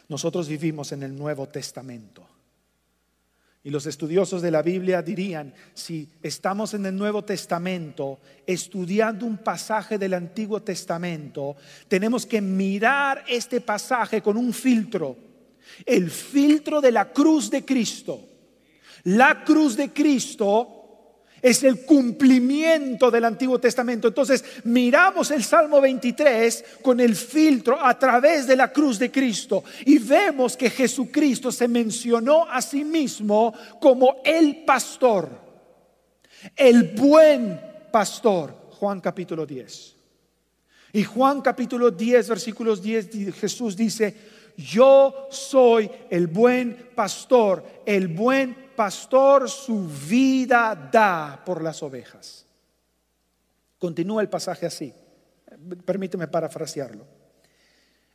Nosotros 0.08 0.48
vivimos 0.48 0.92
en 0.92 1.02
el 1.02 1.16
Nuevo 1.16 1.46
Testamento. 1.48 2.26
Y 3.62 3.68
los 3.68 3.84
estudiosos 3.84 4.40
de 4.40 4.50
la 4.50 4.62
Biblia 4.62 5.02
dirían, 5.02 5.52
si 5.74 6.08
estamos 6.22 6.72
en 6.72 6.86
el 6.86 6.96
Nuevo 6.96 7.22
Testamento 7.22 8.20
estudiando 8.46 9.26
un 9.26 9.36
pasaje 9.36 9.98
del 9.98 10.14
Antiguo 10.14 10.62
Testamento, 10.62 11.56
tenemos 11.86 12.24
que 12.24 12.40
mirar 12.40 13.22
este 13.28 13.60
pasaje 13.60 14.22
con 14.22 14.38
un 14.38 14.54
filtro, 14.54 15.16
el 15.84 16.10
filtro 16.10 16.80
de 16.80 16.90
la 16.90 17.12
cruz 17.12 17.50
de 17.50 17.64
Cristo. 17.64 18.26
La 19.04 19.44
cruz 19.44 19.76
de 19.76 19.90
Cristo 19.92 20.79
es 21.42 21.62
el 21.62 21.84
cumplimiento 21.84 23.10
del 23.10 23.24
Antiguo 23.24 23.58
Testamento. 23.58 24.08
Entonces 24.08 24.44
miramos 24.64 25.30
el 25.30 25.42
Salmo 25.44 25.80
23 25.80 26.64
con 26.82 27.00
el 27.00 27.16
filtro 27.16 27.78
a 27.80 27.98
través 27.98 28.46
de 28.46 28.56
la 28.56 28.72
cruz 28.72 28.98
de 28.98 29.10
Cristo 29.10 29.64
y 29.84 29.98
vemos 29.98 30.56
que 30.56 30.70
Jesucristo 30.70 31.50
se 31.50 31.68
mencionó 31.68 32.46
a 32.50 32.60
sí 32.62 32.84
mismo 32.84 33.54
como 33.80 34.16
el 34.24 34.64
pastor, 34.64 35.28
el 36.56 36.94
buen 36.94 37.60
pastor. 37.92 38.58
Juan 38.70 39.00
capítulo 39.00 39.44
10. 39.44 39.96
Y 40.92 41.04
Juan 41.04 41.40
capítulo 41.40 41.90
10, 41.90 42.28
versículos 42.30 42.82
10, 42.82 43.34
Jesús 43.34 43.76
dice, 43.76 44.16
yo 44.60 45.28
soy 45.30 45.90
el 46.10 46.26
buen 46.26 46.90
pastor. 46.94 47.82
El 47.86 48.08
buen 48.08 48.72
pastor 48.76 49.48
su 49.48 49.88
vida 49.88 50.88
da 50.92 51.42
por 51.44 51.62
las 51.62 51.82
ovejas. 51.82 52.46
Continúa 53.78 54.22
el 54.22 54.28
pasaje 54.28 54.66
así. 54.66 54.92
Permíteme 55.84 56.28
parafrasearlo. 56.28 57.04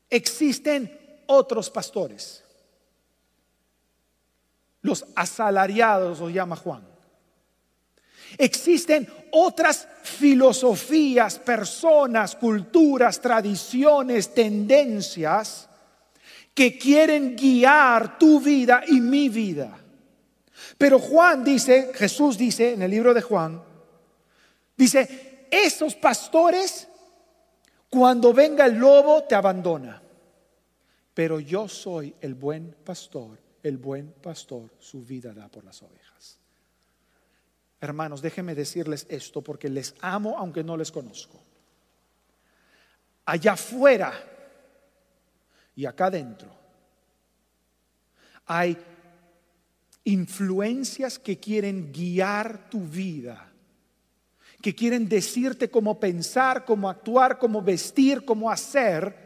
Existen 0.09 1.23
otros 1.27 1.69
pastores. 1.69 2.43
Los 4.81 5.05
asalariados 5.15 6.19
los 6.19 6.31
llama 6.31 6.55
Juan. 6.55 6.87
Existen 8.37 9.07
otras 9.31 9.87
filosofías, 10.03 11.39
personas, 11.39 12.35
culturas, 12.35 13.19
tradiciones, 13.19 14.33
tendencias 14.33 15.69
que 16.55 16.77
quieren 16.77 17.35
guiar 17.35 18.17
tu 18.17 18.39
vida 18.39 18.81
y 18.87 19.01
mi 19.01 19.27
vida. 19.27 19.77
Pero 20.77 20.99
Juan 20.99 21.43
dice, 21.43 21.91
Jesús 21.93 22.37
dice 22.37 22.73
en 22.73 22.81
el 22.81 22.89
libro 22.89 23.13
de 23.13 23.21
Juan, 23.21 23.61
dice, 24.75 25.47
esos 25.51 25.95
pastores, 25.95 26.87
cuando 27.89 28.33
venga 28.33 28.65
el 28.65 28.75
lobo, 28.75 29.25
te 29.25 29.35
abandona. 29.35 30.01
Pero 31.13 31.41
yo 31.41 31.67
soy 31.67 32.15
el 32.21 32.35
buen 32.35 32.73
pastor, 32.83 33.37
el 33.61 33.77
buen 33.77 34.13
pastor 34.13 34.71
su 34.79 35.03
vida 35.03 35.33
da 35.33 35.49
por 35.49 35.65
las 35.65 35.81
ovejas. 35.81 36.37
Hermanos, 37.81 38.21
déjenme 38.21 38.55
decirles 38.55 39.05
esto 39.09 39.41
porque 39.41 39.69
les 39.69 39.93
amo 39.99 40.37
aunque 40.37 40.63
no 40.63 40.77
les 40.77 40.91
conozco. 40.91 41.37
Allá 43.25 43.53
afuera 43.53 44.34
y 45.75 45.85
acá 45.85 46.05
adentro 46.05 46.55
hay 48.47 48.77
influencias 50.03 51.17
que 51.17 51.39
quieren 51.39 51.91
guiar 51.91 52.69
tu 52.69 52.81
vida, 52.81 53.51
que 54.61 54.75
quieren 54.75 55.09
decirte 55.09 55.69
cómo 55.69 55.99
pensar, 55.99 56.63
cómo 56.63 56.89
actuar, 56.89 57.37
cómo 57.39 57.61
vestir, 57.61 58.23
cómo 58.23 58.49
hacer. 58.49 59.25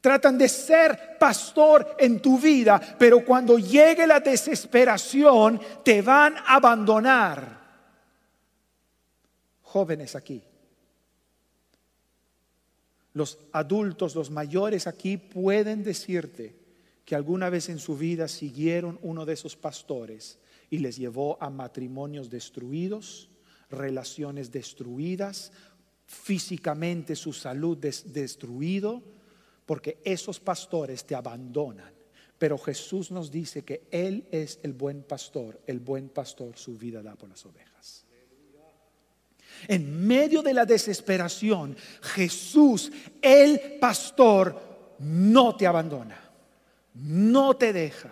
Tratan 0.00 0.38
de 0.38 0.48
ser 0.48 1.16
pastor 1.18 1.96
en 1.98 2.20
tu 2.20 2.38
vida, 2.38 2.80
pero 2.98 3.24
cuando 3.24 3.58
llegue 3.58 4.06
la 4.06 4.20
desesperación 4.20 5.60
te 5.82 6.02
van 6.02 6.36
a 6.36 6.56
abandonar. 6.56 7.58
Jóvenes 9.62 10.14
aquí, 10.14 10.42
los 13.12 13.38
adultos, 13.52 14.14
los 14.14 14.30
mayores 14.30 14.86
aquí 14.86 15.16
pueden 15.16 15.82
decirte 15.82 16.56
que 17.04 17.14
alguna 17.14 17.50
vez 17.50 17.68
en 17.68 17.78
su 17.78 17.96
vida 17.96 18.28
siguieron 18.28 18.98
uno 19.02 19.24
de 19.24 19.32
esos 19.32 19.56
pastores 19.56 20.38
y 20.70 20.78
les 20.78 20.96
llevó 20.96 21.42
a 21.42 21.48
matrimonios 21.48 22.28
destruidos, 22.28 23.30
relaciones 23.70 24.52
destruidas, 24.52 25.52
físicamente 26.06 27.16
su 27.16 27.32
salud 27.32 27.78
destruido 27.78 29.02
porque 29.68 29.98
esos 30.02 30.40
pastores 30.40 31.04
te 31.04 31.14
abandonan. 31.14 31.92
Pero 32.38 32.56
Jesús 32.56 33.10
nos 33.10 33.30
dice 33.30 33.64
que 33.64 33.86
Él 33.90 34.26
es 34.30 34.60
el 34.62 34.72
buen 34.72 35.02
pastor, 35.02 35.60
el 35.66 35.80
buen 35.80 36.08
pastor 36.08 36.56
su 36.56 36.78
vida 36.78 37.02
da 37.02 37.16
por 37.16 37.28
las 37.28 37.44
ovejas. 37.44 38.07
En 39.66 40.06
medio 40.06 40.42
de 40.42 40.54
la 40.54 40.64
desesperación, 40.64 41.76
Jesús, 42.00 42.92
el 43.20 43.78
pastor, 43.80 44.96
no 45.00 45.56
te 45.56 45.66
abandona, 45.66 46.18
no 46.94 47.56
te 47.56 47.72
deja. 47.72 48.10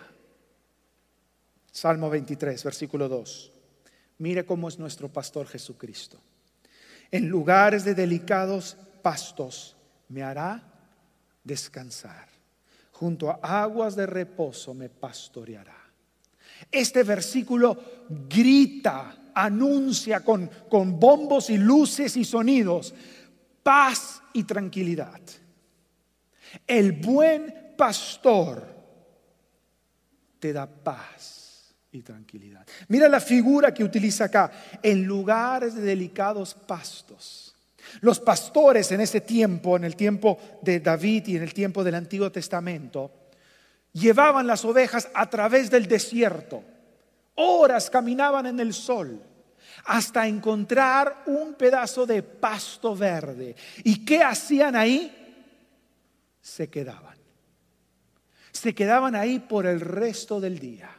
Salmo 1.70 2.08
23, 2.10 2.64
versículo 2.64 3.08
2. 3.08 3.52
Mire 4.18 4.46
cómo 4.46 4.68
es 4.68 4.78
nuestro 4.78 5.08
pastor 5.08 5.46
Jesucristo. 5.46 6.18
En 7.10 7.28
lugares 7.28 7.84
de 7.84 7.94
delicados 7.94 8.76
pastos 9.02 9.76
me 10.08 10.22
hará 10.22 10.62
descansar. 11.44 12.28
Junto 12.92 13.30
a 13.30 13.62
aguas 13.62 13.94
de 13.94 14.06
reposo 14.06 14.72
me 14.74 14.88
pastoreará. 14.88 15.76
Este 16.70 17.02
versículo 17.02 17.76
grita, 18.28 19.14
anuncia 19.36 20.20
con, 20.20 20.50
con 20.68 20.98
bombos 20.98 21.50
y 21.50 21.58
luces 21.58 22.16
y 22.16 22.24
sonidos 22.24 22.94
paz 23.62 24.22
y 24.32 24.44
tranquilidad. 24.44 25.20
El 26.66 26.92
buen 26.92 27.74
pastor 27.76 28.66
te 30.38 30.52
da 30.52 30.66
paz 30.66 31.74
y 31.92 32.02
tranquilidad. 32.02 32.66
Mira 32.88 33.08
la 33.08 33.20
figura 33.20 33.74
que 33.74 33.84
utiliza 33.84 34.24
acá. 34.24 34.50
En 34.82 35.04
lugares 35.04 35.74
de 35.74 35.82
delicados 35.82 36.54
pastos 36.54 37.46
los 38.00 38.20
pastores 38.20 38.90
en 38.92 39.00
ese 39.00 39.20
tiempo, 39.20 39.76
en 39.76 39.84
el 39.84 39.96
tiempo 39.96 40.38
de 40.62 40.80
David 40.80 41.28
y 41.28 41.36
en 41.36 41.42
el 41.42 41.54
tiempo 41.54 41.84
del 41.84 41.94
Antiguo 41.94 42.30
Testamento, 42.30 43.12
llevaban 43.92 44.46
las 44.46 44.64
ovejas 44.64 45.08
a 45.14 45.28
través 45.30 45.70
del 45.70 45.86
desierto. 45.86 46.62
Horas 47.36 47.88
caminaban 47.90 48.46
en 48.46 48.60
el 48.60 48.74
sol 48.74 49.22
hasta 49.84 50.26
encontrar 50.26 51.24
un 51.26 51.54
pedazo 51.54 52.06
de 52.06 52.22
pasto 52.22 52.94
verde. 52.96 53.54
¿Y 53.84 54.04
qué 54.04 54.22
hacían 54.22 54.74
ahí? 54.74 55.12
Se 56.40 56.68
quedaban. 56.68 57.16
Se 58.52 58.74
quedaban 58.74 59.14
ahí 59.14 59.38
por 59.38 59.66
el 59.66 59.80
resto 59.80 60.40
del 60.40 60.58
día, 60.58 60.90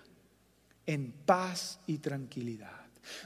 en 0.86 1.12
paz 1.12 1.80
y 1.88 1.98
tranquilidad. 1.98 2.72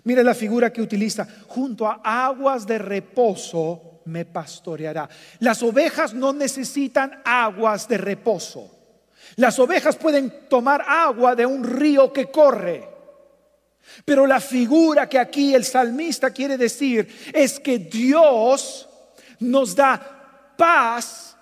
Mire 0.03 0.23
la 0.23 0.33
figura 0.33 0.71
que 0.71 0.81
utiliza, 0.81 1.27
junto 1.47 1.87
a 1.87 1.99
aguas 2.03 2.65
de 2.65 2.77
reposo 2.77 4.01
me 4.05 4.25
pastoreará. 4.25 5.09
Las 5.39 5.61
ovejas 5.63 6.13
no 6.13 6.33
necesitan 6.33 7.21
aguas 7.25 7.87
de 7.87 7.97
reposo. 7.97 8.69
Las 9.35 9.59
ovejas 9.59 9.95
pueden 9.95 10.47
tomar 10.49 10.83
agua 10.87 11.35
de 11.35 11.45
un 11.45 11.63
río 11.63 12.11
que 12.11 12.31
corre. 12.31 12.90
Pero 14.05 14.25
la 14.25 14.39
figura 14.39 15.09
que 15.09 15.19
aquí 15.19 15.53
el 15.53 15.65
salmista 15.65 16.31
quiere 16.31 16.57
decir 16.57 17.07
es 17.33 17.59
que 17.59 17.77
Dios 17.77 18.87
nos 19.39 19.75
da 19.75 20.53
paz 20.57 21.35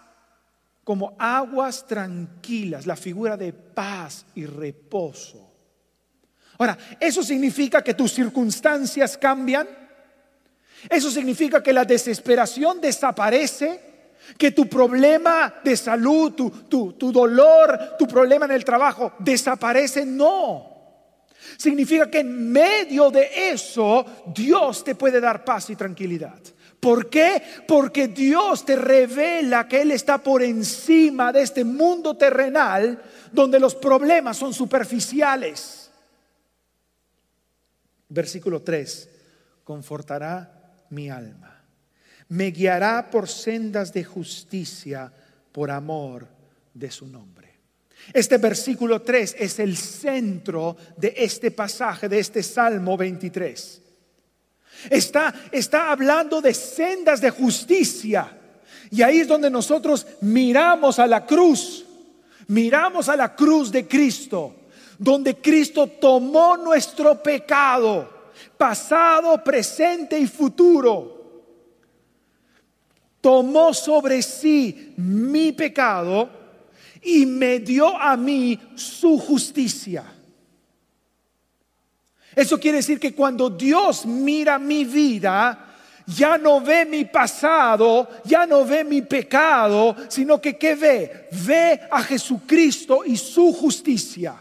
como 0.84 1.16
aguas 1.20 1.86
tranquilas, 1.86 2.88
la 2.88 2.96
figura 2.96 3.38
de 3.38 3.54
paz 3.54 4.26
y 4.34 4.46
reposo. 4.46 5.50
Ahora, 6.58 6.78
¿eso 7.00 7.22
significa 7.22 7.84
que 7.84 7.94
tus 7.94 8.12
circunstancias 8.12 9.18
cambian? 9.18 9.68
¿Eso 10.90 11.12
significa 11.12 11.62
que 11.62 11.74
la 11.74 11.86
desesperación 11.86 12.82
desaparece? 12.82 13.82
¿Que 14.38 14.52
tu 14.52 14.68
problema 14.68 15.56
de 15.64 15.78
salud, 15.78 16.34
tu, 16.34 16.50
tu, 16.94 17.12
dolor, 17.12 17.96
tu 17.98 18.08
problema 18.08 18.46
en 18.46 18.52
el 18.52 18.66
trabajo 18.66 19.14
desaparece? 19.20 20.06
No. 20.06 20.79
Significa 21.58 22.10
que 22.10 22.20
en 22.20 22.52
medio 22.52 23.12
de 23.12 23.52
eso 23.52 24.06
Dios 24.34 24.84
te 24.84 24.96
puede 24.96 25.20
dar 25.20 25.44
paz 25.44 25.70
y 25.70 25.76
tranquilidad. 25.76 26.40
¿Por 26.80 27.10
qué? 27.10 27.42
Porque 27.68 28.08
Dios 28.08 28.66
te 28.66 28.76
revela 28.76 29.68
que 29.68 29.82
Él 29.82 29.92
está 29.92 30.18
por 30.18 30.42
encima 30.42 31.34
de 31.34 31.42
este 31.42 31.64
mundo 31.64 32.16
terrenal 32.16 33.02
donde 33.32 33.60
los 33.60 33.76
problemas 33.76 34.38
son 34.38 34.54
superficiales. 34.54 35.92
Versículo 38.08 38.62
3, 38.62 39.10
confortará 39.64 40.86
mi 40.90 41.10
alma, 41.10 41.64
me 42.30 42.52
guiará 42.52 43.10
por 43.12 43.28
sendas 43.28 43.94
de 43.94 44.04
justicia 44.04 45.12
por 45.52 45.70
amor 45.70 46.28
de 46.74 46.90
su 46.90 47.06
nombre. 47.06 47.39
Este 48.14 48.38
versículo 48.38 49.02
3 49.02 49.36
es 49.38 49.60
el 49.60 49.78
centro 49.78 50.76
de 50.98 51.14
este 51.18 51.52
pasaje, 51.52 52.10
de 52.10 52.20
este 52.20 52.44
Salmo 52.44 52.98
23. 52.98 53.82
Está, 54.90 55.34
está 55.52 55.92
hablando 55.92 56.42
de 56.42 56.54
sendas 56.54 57.22
de 57.22 57.30
justicia. 57.30 58.38
Y 58.92 59.02
ahí 59.02 59.20
es 59.20 59.28
donde 59.28 59.50
nosotros 59.50 60.08
miramos 60.22 60.98
a 61.00 61.06
la 61.06 61.26
cruz, 61.26 61.86
miramos 62.48 63.10
a 63.10 63.16
la 63.16 63.36
cruz 63.36 63.72
de 63.72 63.88
Cristo 63.88 64.56
donde 65.00 65.36
Cristo 65.36 65.88
tomó 65.88 66.58
nuestro 66.58 67.24
pecado, 67.24 68.32
pasado, 68.58 69.42
presente 69.42 70.20
y 70.20 70.28
futuro. 70.28 71.18
Tomó 73.22 73.74
sobre 73.74 74.22
sí 74.22 74.94
mi 74.98 75.54
pecado 75.54 76.30
y 77.02 77.26
me 77.26 77.60
dio 77.60 77.98
a 77.98 78.16
mí 78.18 78.60
su 78.76 79.18
justicia. 79.18 80.04
Eso 82.36 82.60
quiere 82.60 82.78
decir 82.78 83.00
que 83.00 83.14
cuando 83.14 83.50
Dios 83.50 84.06
mira 84.06 84.60
mi 84.60 84.86
vida, 84.86 85.68
ya 86.06 86.38
no 86.38 86.62
ve 86.62 86.86
mi 86.86 87.06
pasado, 87.06 88.10
ya 88.26 88.46
no 88.46 88.66
ve 88.66 88.84
mi 88.84 89.02
pecado, 89.02 89.96
sino 90.08 90.40
que 90.40 90.58
¿qué 90.58 90.76
ve? 90.76 91.28
Ve 91.32 91.80
a 91.90 92.02
Jesucristo 92.04 93.04
y 93.06 93.18
su 93.18 93.54
justicia. 93.54 94.36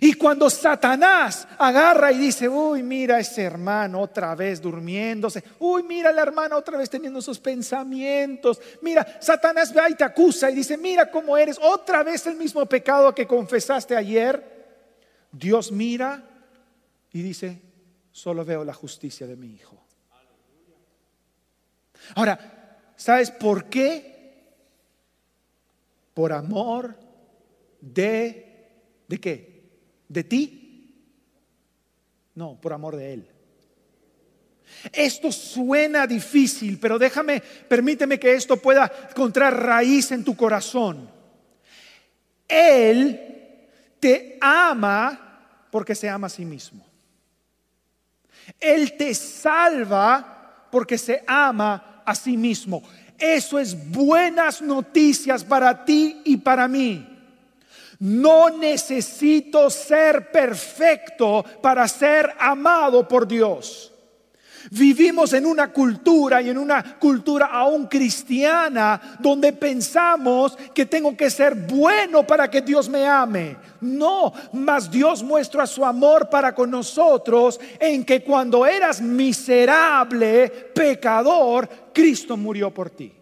Y 0.00 0.14
cuando 0.14 0.50
Satanás 0.50 1.46
agarra 1.58 2.12
y 2.12 2.18
dice, 2.18 2.48
uy, 2.48 2.82
mira 2.82 3.20
ese 3.20 3.42
hermano 3.42 4.00
otra 4.00 4.34
vez 4.34 4.60
durmiéndose, 4.60 5.44
uy, 5.58 5.82
mira 5.82 6.12
la 6.12 6.22
hermana 6.22 6.56
otra 6.56 6.78
vez 6.78 6.90
teniendo 6.90 7.22
sus 7.22 7.38
pensamientos, 7.38 8.60
mira, 8.82 9.18
Satanás 9.20 9.74
va 9.76 9.88
y 9.88 9.94
te 9.94 10.04
acusa 10.04 10.50
y 10.50 10.54
dice, 10.54 10.76
mira 10.76 11.10
cómo 11.10 11.36
eres, 11.36 11.58
otra 11.60 12.02
vez 12.02 12.26
el 12.26 12.36
mismo 12.36 12.64
pecado 12.66 13.14
que 13.14 13.26
confesaste 13.26 13.96
ayer. 13.96 14.52
Dios 15.30 15.70
mira 15.72 16.22
y 17.12 17.22
dice, 17.22 17.60
solo 18.10 18.44
veo 18.44 18.64
la 18.64 18.74
justicia 18.74 19.26
de 19.26 19.36
mi 19.36 19.54
hijo. 19.54 19.80
Ahora, 22.14 22.82
¿sabes 22.96 23.30
por 23.30 23.66
qué? 23.66 24.12
Por 26.12 26.32
amor 26.32 26.96
de, 27.80 28.68
¿de 29.08 29.20
qué? 29.20 29.53
¿De 30.08 30.24
ti? 30.24 30.64
No, 32.34 32.60
por 32.60 32.72
amor 32.72 32.96
de 32.96 33.14
Él. 33.14 33.28
Esto 34.92 35.32
suena 35.32 36.06
difícil, 36.06 36.78
pero 36.78 36.98
déjame, 36.98 37.40
permíteme 37.40 38.18
que 38.18 38.34
esto 38.34 38.56
pueda 38.56 38.90
encontrar 39.10 39.62
raíz 39.62 40.10
en 40.12 40.24
tu 40.24 40.36
corazón. 40.36 41.10
Él 42.48 43.68
te 44.00 44.36
ama 44.40 45.66
porque 45.70 45.94
se 45.94 46.08
ama 46.08 46.26
a 46.26 46.30
sí 46.30 46.44
mismo. 46.44 46.84
Él 48.60 48.96
te 48.96 49.14
salva 49.14 50.68
porque 50.70 50.98
se 50.98 51.22
ama 51.26 52.02
a 52.04 52.14
sí 52.14 52.36
mismo. 52.36 52.82
Eso 53.18 53.58
es 53.58 53.90
buenas 53.90 54.60
noticias 54.60 55.44
para 55.44 55.84
ti 55.84 56.20
y 56.24 56.36
para 56.36 56.68
mí. 56.68 57.13
No 58.04 58.50
necesito 58.50 59.70
ser 59.70 60.30
perfecto 60.30 61.42
para 61.62 61.88
ser 61.88 62.34
amado 62.38 63.08
por 63.08 63.26
Dios. 63.26 63.94
Vivimos 64.70 65.32
en 65.32 65.46
una 65.46 65.72
cultura 65.72 66.42
y 66.42 66.50
en 66.50 66.58
una 66.58 66.98
cultura 66.98 67.46
aún 67.46 67.86
cristiana 67.86 69.16
donde 69.20 69.54
pensamos 69.54 70.54
que 70.74 70.84
tengo 70.84 71.16
que 71.16 71.30
ser 71.30 71.54
bueno 71.54 72.26
para 72.26 72.50
que 72.50 72.60
Dios 72.60 72.90
me 72.90 73.06
ame. 73.06 73.56
No, 73.80 74.34
mas 74.52 74.90
Dios 74.90 75.22
muestra 75.22 75.66
su 75.66 75.82
amor 75.82 76.28
para 76.28 76.54
con 76.54 76.70
nosotros 76.70 77.58
en 77.80 78.04
que 78.04 78.22
cuando 78.22 78.66
eras 78.66 79.00
miserable, 79.00 80.50
pecador, 80.74 81.66
Cristo 81.94 82.36
murió 82.36 82.70
por 82.70 82.90
ti. 82.90 83.14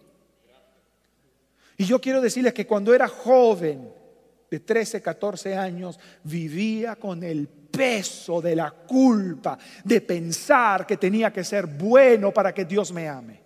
Y 1.77 1.85
yo 1.85 2.01
quiero 2.01 2.19
decirles 2.19 2.53
que 2.53 2.67
cuando 2.67 2.93
era 2.93 3.07
joven, 3.07 4.02
de 4.53 4.59
13, 4.59 5.01
14 5.01 5.55
años, 5.55 5.99
vivía 6.23 6.95
con 6.97 7.23
el 7.23 7.47
peso 7.47 8.39
de 8.39 8.55
la 8.55 8.69
culpa, 8.69 9.57
de 9.83 9.99
pensar 9.99 10.85
que 10.85 10.97
tenía 10.97 11.33
que 11.33 11.43
ser 11.43 11.65
bueno 11.65 12.31
para 12.31 12.53
que 12.53 12.63
Dios 12.63 12.93
me 12.93 13.09
ame. 13.09 13.41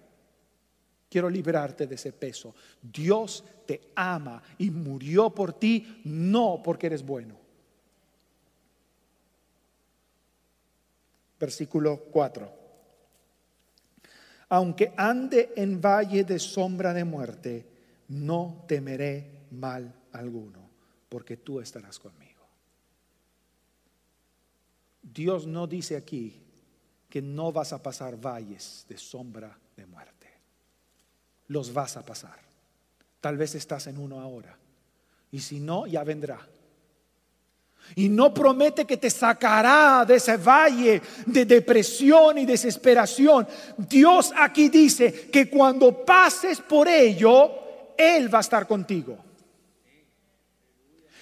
Quiero 1.10 1.30
liberarte 1.30 1.88
de 1.88 1.96
ese 1.96 2.12
peso. 2.12 2.54
Dios 2.82 3.42
te 3.66 3.94
ama 3.96 4.44
y 4.58 4.70
murió 4.70 5.30
por 5.30 5.54
ti 5.54 6.02
no 6.04 6.60
porque 6.62 6.88
eres 6.88 7.06
bueno. 7.06 7.38
Versículo 11.40 12.04
4. 12.12 12.52
Aunque 14.50 14.92
ande 14.98 15.54
en 15.56 15.80
valle 15.80 16.26
de 16.26 16.38
sombra 16.38 16.94
de 16.94 17.06
muerte, 17.06 17.66
no 18.10 18.66
temeré 18.68 19.46
mal 19.52 19.94
alguno, 20.18 20.57
porque 21.10 21.38
tú 21.38 21.60
estarás 21.60 22.00
conmigo. 22.00 22.46
Dios 25.02 25.48
no 25.48 25.68
dice 25.68 25.96
aquí 25.96 26.42
que 27.10 27.22
no 27.22 27.52
vas 27.52 27.74
a 27.74 27.82
pasar 27.82 28.20
valles 28.20 28.86
de 28.90 28.98
sombra 28.98 29.58
de 29.76 29.86
muerte. 29.86 30.28
Los 31.48 31.74
vas 31.74 31.96
a 31.98 32.06
pasar. 32.06 32.38
Tal 33.22 33.38
vez 33.38 33.56
estás 33.56 33.88
en 33.88 33.98
uno 33.98 34.20
ahora. 34.20 34.58
Y 35.32 35.40
si 35.40 35.60
no, 35.60 35.88
ya 35.88 36.04
vendrá. 36.04 36.46
Y 37.96 38.10
no 38.10 38.34
promete 38.34 38.86
que 38.86 38.98
te 38.98 39.10
sacará 39.10 40.04
de 40.06 40.16
ese 40.16 40.36
valle 40.36 41.02
de 41.26 41.46
depresión 41.46 42.38
y 42.38 42.46
desesperación. 42.46 43.48
Dios 43.78 44.34
aquí 44.38 44.68
dice 44.68 45.30
que 45.30 45.50
cuando 45.50 46.06
pases 46.06 46.60
por 46.60 46.88
ello, 46.88 47.94
Él 47.98 48.34
va 48.34 48.40
a 48.40 48.42
estar 48.42 48.68
contigo. 48.68 49.18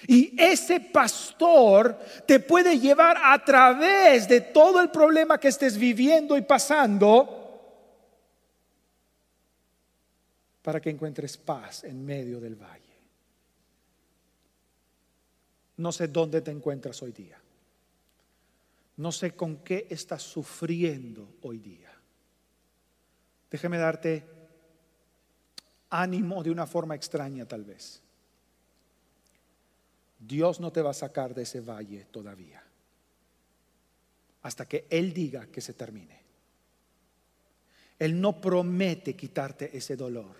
Y 0.06 0.40
ese 0.40 0.80
pastor 0.80 1.98
te 2.26 2.40
puede 2.40 2.78
llevar 2.78 3.16
a 3.22 3.42
través 3.44 4.28
de 4.28 4.40
todo 4.40 4.80
el 4.80 4.90
problema 4.90 5.38
que 5.38 5.48
estés 5.48 5.76
viviendo 5.76 6.36
y 6.36 6.42
pasando 6.42 7.42
para 10.62 10.80
que 10.80 10.90
encuentres 10.90 11.36
paz 11.36 11.84
en 11.84 12.04
medio 12.04 12.40
del 12.40 12.56
valle. 12.56 12.82
No 15.78 15.92
sé 15.92 16.08
dónde 16.08 16.40
te 16.40 16.50
encuentras 16.50 17.02
hoy 17.02 17.12
día. 17.12 17.38
No 18.96 19.12
sé 19.12 19.32
con 19.32 19.58
qué 19.58 19.86
estás 19.90 20.22
sufriendo 20.22 21.36
hoy 21.42 21.58
día. 21.58 21.92
Déjeme 23.50 23.78
darte 23.78 24.24
ánimo 25.90 26.42
de 26.42 26.50
una 26.50 26.66
forma 26.66 26.94
extraña 26.94 27.46
tal 27.46 27.64
vez. 27.64 28.02
Dios 30.18 30.60
no 30.60 30.72
te 30.72 30.82
va 30.82 30.90
a 30.90 30.94
sacar 30.94 31.34
de 31.34 31.42
ese 31.42 31.60
valle 31.60 32.06
todavía. 32.10 32.62
Hasta 34.42 34.66
que 34.66 34.86
Él 34.90 35.12
diga 35.12 35.46
que 35.46 35.60
se 35.60 35.74
termine. 35.74 36.20
Él 37.98 38.20
no 38.20 38.40
promete 38.40 39.14
quitarte 39.14 39.76
ese 39.76 39.96
dolor, 39.96 40.36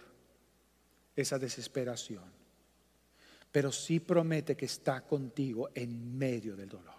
esa 1.15 1.39
desesperación, 1.39 2.25
pero 3.51 3.73
sí 3.73 4.01
promete 4.01 4.57
que 4.57 4.67
está 4.67 5.01
contigo 5.01 5.71
en 5.75 6.17
medio 6.19 6.55
del 6.55 6.69
dolor. 6.69 6.95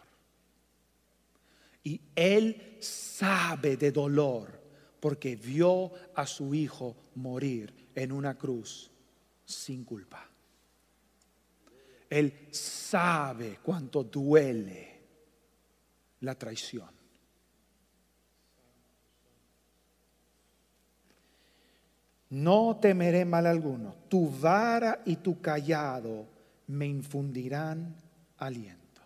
Y 1.83 2.01
Él 2.15 2.77
sabe 2.79 3.77
de 3.77 3.91
dolor 3.91 4.59
porque 4.99 5.35
vio 5.35 5.91
a 6.15 6.25
su 6.25 6.53
hijo 6.53 6.97
morir 7.15 7.91
en 7.95 8.11
una 8.11 8.37
cruz 8.37 8.91
sin 9.45 9.85
culpa. 9.85 10.29
Él 12.09 12.47
sabe 12.51 13.59
cuánto 13.61 14.03
duele 14.03 15.01
la 16.21 16.35
traición. 16.35 16.89
No 22.29 22.77
temeré 22.81 23.23
mal 23.25 23.45
alguno. 23.45 23.95
Tu 24.09 24.29
vara 24.29 25.01
y 25.05 25.17
tu 25.17 25.41
callado 25.41 26.25
me 26.67 26.85
infundirán 26.85 27.95
aliento. 28.37 29.01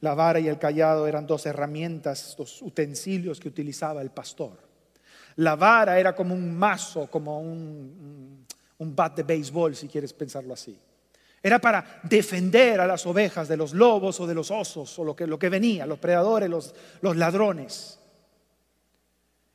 La 0.00 0.14
vara 0.14 0.38
y 0.38 0.48
el 0.48 0.58
callado 0.58 1.06
eran 1.06 1.26
dos 1.26 1.46
herramientas, 1.46 2.34
dos 2.36 2.62
utensilios 2.62 3.40
que 3.40 3.48
utilizaba 3.48 4.02
el 4.02 4.10
pastor. 4.10 4.58
La 5.36 5.56
vara 5.56 5.98
era 5.98 6.14
como 6.14 6.34
un 6.34 6.56
mazo, 6.56 7.10
como 7.10 7.40
un, 7.40 8.46
un 8.78 8.96
bat 8.96 9.16
de 9.16 9.22
béisbol, 9.22 9.74
si 9.74 9.88
quieres 9.88 10.12
pensarlo 10.12 10.54
así. 10.54 10.78
Era 11.44 11.58
para 11.58 12.00
defender 12.04 12.80
a 12.80 12.86
las 12.86 13.04
ovejas 13.04 13.48
de 13.48 13.58
los 13.58 13.74
lobos 13.74 14.18
o 14.18 14.26
de 14.26 14.34
los 14.34 14.50
osos 14.50 14.98
o 14.98 15.04
lo 15.04 15.14
que, 15.14 15.26
lo 15.26 15.38
que 15.38 15.50
venía, 15.50 15.84
los 15.84 15.98
predadores, 15.98 16.48
los, 16.48 16.74
los 17.02 17.18
ladrones. 17.18 18.00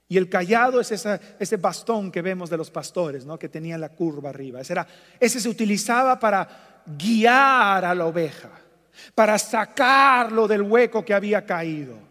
Y 0.08 0.18
el 0.18 0.30
callado 0.30 0.80
es 0.80 0.92
ese 0.92 1.58
bastón 1.58 2.12
que 2.12 2.22
vemos 2.22 2.52
de 2.52 2.58
los 2.58 2.70
pastores, 2.70 3.26
¿no? 3.26 3.40
que 3.40 3.50
tenía 3.50 3.76
la 3.80 3.90
curva 3.90 4.30
arriba. 4.30 4.62
Ese, 4.62 4.74
era, 4.74 4.86
ese 5.20 5.40
se 5.40 5.50
utilizaba 5.50 6.20
para 6.20 6.84
guiar 6.86 7.84
a 7.84 7.96
la 7.96 8.06
oveja, 8.06 8.52
para 9.16 9.40
sacarlo 9.40 10.48
del 10.48 10.62
hueco 10.62 11.04
que 11.04 11.16
había 11.16 11.44
caído 11.44 12.09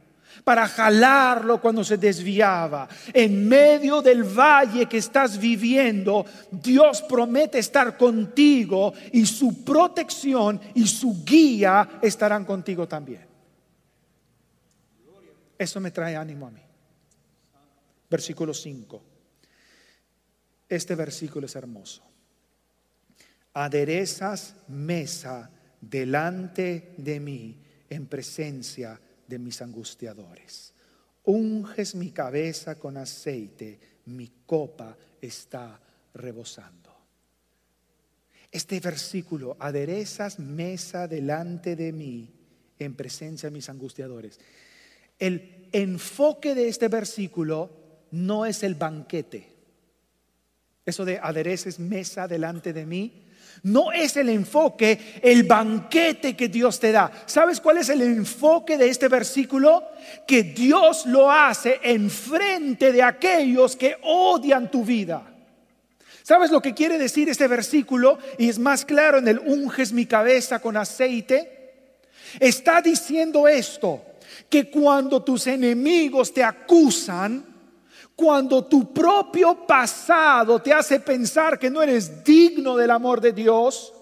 para 0.49 0.67
jalarlo 0.67 1.61
cuando 1.61 1.85
se 1.85 1.99
desviaba. 1.99 2.89
En 3.13 3.47
medio 3.47 4.01
del 4.01 4.25
valle 4.25 4.87
que 4.87 4.97
estás 4.97 5.39
viviendo, 5.39 6.25
Dios 6.51 7.03
promete 7.03 7.59
estar 7.59 7.99
contigo 7.99 8.95
y 9.13 9.27
su 9.27 9.63
protección 9.63 10.59
y 10.75 10.87
su 10.87 11.23
guía 11.23 12.01
estarán 12.01 12.47
contigo 12.47 12.89
también. 12.89 13.27
Eso 15.59 15.81
me 15.81 15.91
trae 15.91 16.17
ánimo 16.17 16.47
a 16.47 16.51
mí. 16.51 16.63
Versículo 18.09 18.55
5. 18.55 19.03
Este 20.67 20.95
versículo 20.95 21.45
es 21.45 21.55
hermoso. 21.57 22.03
Aderezas 23.53 24.55
mesa 24.69 25.51
delante 25.79 26.95
de 26.97 27.21
mí 27.21 27.61
en 27.91 28.07
presencia 28.07 28.99
de 29.29 29.39
mis 29.39 29.63
angustiadores. 29.63 30.75
unges 31.25 31.95
mi 31.95 32.11
cabeza 32.11 32.79
con 32.79 32.97
aceite, 32.97 33.79
mi 34.07 34.33
copa 34.47 34.97
está 35.21 35.79
rebosando. 36.15 36.97
Este 38.51 38.81
versículo, 38.81 39.57
aderezas 39.61 40.39
mesa 40.39 41.07
delante 41.07 41.77
de 41.77 41.93
mí 41.93 42.31
en 42.79 42.95
presencia 42.95 43.51
de 43.51 43.55
mis 43.55 43.69
angustiadores. 43.69 44.41
El 45.19 45.69
enfoque 45.73 46.55
de 46.55 46.69
este 46.69 46.89
versículo 46.89 47.71
no 48.11 48.47
es 48.47 48.63
el 48.63 48.75
banquete. 48.75 49.55
Eso 50.87 51.05
de 51.05 51.19
adereces 51.19 51.79
mesa 51.79 52.27
delante 52.27 52.73
de 52.73 52.87
mí, 52.87 53.28
no 53.63 53.93
es 53.93 54.17
el 54.17 54.29
enfoque, 54.29 55.21
el 55.23 55.45
banquete 55.45 56.37
que 56.37 56.49
Dios 56.49 56.79
te 56.79 56.93
da. 56.93 57.11
¿Sabes 57.27 57.61
cuál 57.61 57.79
es 57.79 57.89
el 57.89 58.03
enfoque 58.03 58.79
de 58.79 58.89
este 58.89 59.09
versículo? 59.09 59.85
Que 60.27 60.43
Dios 60.43 61.07
lo 61.07 61.31
hace 61.31 61.81
en 61.83 62.11
frente 62.11 62.93
de 62.93 63.03
aquellos 63.03 63.77
que 63.77 63.97
odian 64.03 64.71
tu 64.71 64.85
vida. 64.85 65.23
¿Sabes 66.23 66.51
lo 66.51 66.61
que 66.61 66.75
quiere 66.75 66.99
decir 66.99 67.29
este 67.29 67.49
versículo? 67.49 68.19
Y 68.37 68.49
es 68.49 68.59
más 68.59 68.85
claro 68.85 69.19
en 69.19 69.29
el 69.29 69.39
unges 69.39 69.93
mi 69.93 70.07
cabeza 70.07 70.59
con 70.61 70.77
aceite. 70.77 71.73
Está 72.39 72.83
diciendo 72.83 73.49
esto, 73.49 74.03
que 74.49 74.71
cuando 74.71 75.23
tus 75.23 75.47
enemigos 75.47 76.33
te 76.33 76.43
acusan, 76.43 77.48
cuando 78.19 78.65
tu 78.65 78.93
propio 78.93 79.65
pasado 79.65 80.61
te 80.61 80.73
hace 80.73 80.99
pensar 80.99 81.57
que 81.57 81.71
no 81.71 81.81
eres 81.81 82.25
digno 82.25 82.77
del 82.77 82.91
amor 82.91 83.21
de 83.21 83.33
Dios, 83.33 83.95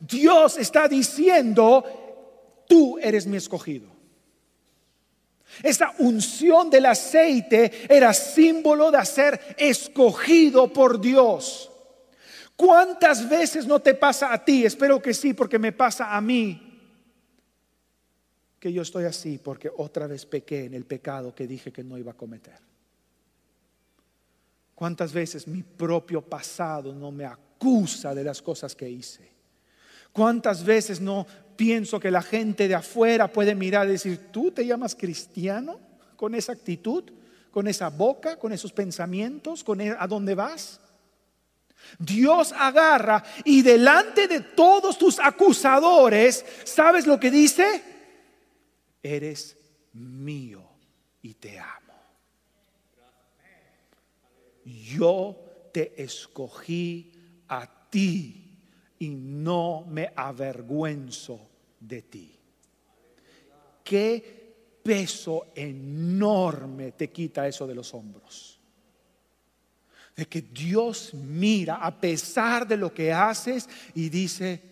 Dios 0.00 0.58
está 0.58 0.88
diciendo, 0.88 2.64
tú 2.66 2.98
eres 2.98 3.28
mi 3.28 3.36
escogido. 3.36 3.86
Esa 5.62 5.94
unción 5.98 6.68
del 6.68 6.86
aceite 6.86 7.86
era 7.88 8.12
símbolo 8.12 8.90
de 8.90 9.04
ser 9.04 9.40
escogido 9.56 10.72
por 10.72 11.00
Dios. 11.00 11.70
¿Cuántas 12.56 13.28
veces 13.28 13.68
no 13.68 13.78
te 13.78 13.94
pasa 13.94 14.32
a 14.32 14.44
ti? 14.44 14.64
Espero 14.64 15.00
que 15.00 15.14
sí, 15.14 15.32
porque 15.32 15.60
me 15.60 15.70
pasa 15.70 16.16
a 16.16 16.20
mí. 16.20 16.90
Que 18.58 18.72
yo 18.72 18.82
estoy 18.82 19.04
así 19.04 19.38
porque 19.38 19.70
otra 19.76 20.08
vez 20.08 20.26
pequé 20.26 20.64
en 20.64 20.74
el 20.74 20.86
pecado 20.86 21.32
que 21.32 21.46
dije 21.46 21.70
que 21.70 21.84
no 21.84 21.96
iba 21.96 22.10
a 22.10 22.16
cometer. 22.16 22.69
¿Cuántas 24.80 25.12
veces 25.12 25.46
mi 25.46 25.62
propio 25.62 26.22
pasado 26.22 26.94
no 26.94 27.12
me 27.12 27.26
acusa 27.26 28.14
de 28.14 28.24
las 28.24 28.40
cosas 28.40 28.74
que 28.74 28.88
hice? 28.88 29.30
¿Cuántas 30.10 30.64
veces 30.64 31.02
no 31.02 31.26
pienso 31.54 32.00
que 32.00 32.10
la 32.10 32.22
gente 32.22 32.66
de 32.66 32.74
afuera 32.74 33.30
puede 33.30 33.54
mirar 33.54 33.86
y 33.86 33.92
decir, 33.92 34.28
tú 34.32 34.50
te 34.50 34.64
llamas 34.64 34.94
cristiano 34.94 35.78
con 36.16 36.34
esa 36.34 36.52
actitud, 36.52 37.04
con 37.50 37.68
esa 37.68 37.90
boca, 37.90 38.38
con 38.38 38.54
esos 38.54 38.72
pensamientos, 38.72 39.62
con 39.62 39.82
e-, 39.82 39.90
a 39.90 40.06
dónde 40.06 40.34
vas? 40.34 40.80
Dios 41.98 42.54
agarra 42.56 43.22
y 43.44 43.60
delante 43.60 44.28
de 44.28 44.40
todos 44.40 44.96
tus 44.96 45.18
acusadores, 45.18 46.42
¿sabes 46.64 47.06
lo 47.06 47.20
que 47.20 47.30
dice? 47.30 47.84
Eres 49.02 49.58
mío 49.92 50.66
y 51.20 51.34
te 51.34 51.58
amo 51.58 51.89
yo 54.64 55.70
te 55.72 56.02
escogí 56.02 57.12
a 57.48 57.88
ti 57.88 58.58
y 58.98 59.08
no 59.08 59.84
me 59.88 60.12
avergüenzo 60.14 61.40
de 61.78 62.02
ti. 62.02 62.38
Qué 63.82 64.80
peso 64.82 65.48
enorme 65.54 66.92
te 66.92 67.10
quita 67.10 67.46
eso 67.46 67.66
de 67.66 67.74
los 67.74 67.92
hombros. 67.94 68.58
De 70.14 70.26
que 70.26 70.42
Dios 70.42 71.14
mira 71.14 71.76
a 71.76 71.98
pesar 71.98 72.66
de 72.66 72.76
lo 72.76 72.92
que 72.92 73.12
haces 73.12 73.68
y 73.94 74.08
dice, 74.08 74.62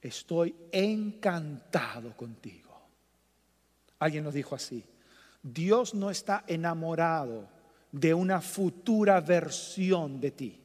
estoy 0.00 0.54
encantado 0.70 2.16
contigo. 2.16 2.68
Alguien 3.98 4.22
nos 4.22 4.34
dijo 4.34 4.54
así, 4.54 4.84
Dios 5.42 5.94
no 5.94 6.10
está 6.10 6.44
enamorado 6.46 7.57
de 7.98 8.14
una 8.14 8.40
futura 8.40 9.20
versión 9.20 10.20
de 10.20 10.30
ti. 10.30 10.60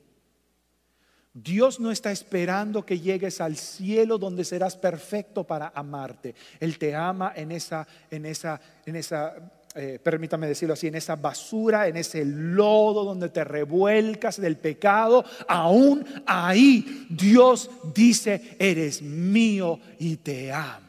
Dios 1.34 1.80
no 1.80 1.90
está 1.90 2.12
esperando 2.12 2.86
que 2.86 3.00
llegues 3.00 3.42
al 3.42 3.56
cielo 3.56 4.20
donde 4.20 4.46
serás 4.46 4.76
perfecto 4.78 5.44
para 5.44 5.72
amarte. 5.74 6.36
Él 6.60 6.78
te 6.78 6.94
ama 6.94 7.34
en 7.36 7.52
esa, 7.52 7.88
en 8.12 8.28
esa, 8.28 8.62
en 8.86 8.96
esa, 8.96 9.34
eh, 9.74 10.00
permítame 10.02 10.46
decirlo 10.46 10.74
así, 10.74 10.88
en 10.88 10.96
esa 10.96 11.16
basura, 11.16 11.88
en 11.88 11.98
ese 11.98 12.24
lodo 12.24 13.04
donde 13.04 13.30
te 13.30 13.44
revuelcas 13.44 14.40
del 14.40 14.58
pecado. 14.58 15.26
Aún 15.48 16.06
ahí 16.28 17.08
Dios 17.10 17.72
dice, 17.96 18.56
eres 18.60 19.02
mío 19.02 19.80
y 19.98 20.18
te 20.18 20.54
amo. 20.54 20.84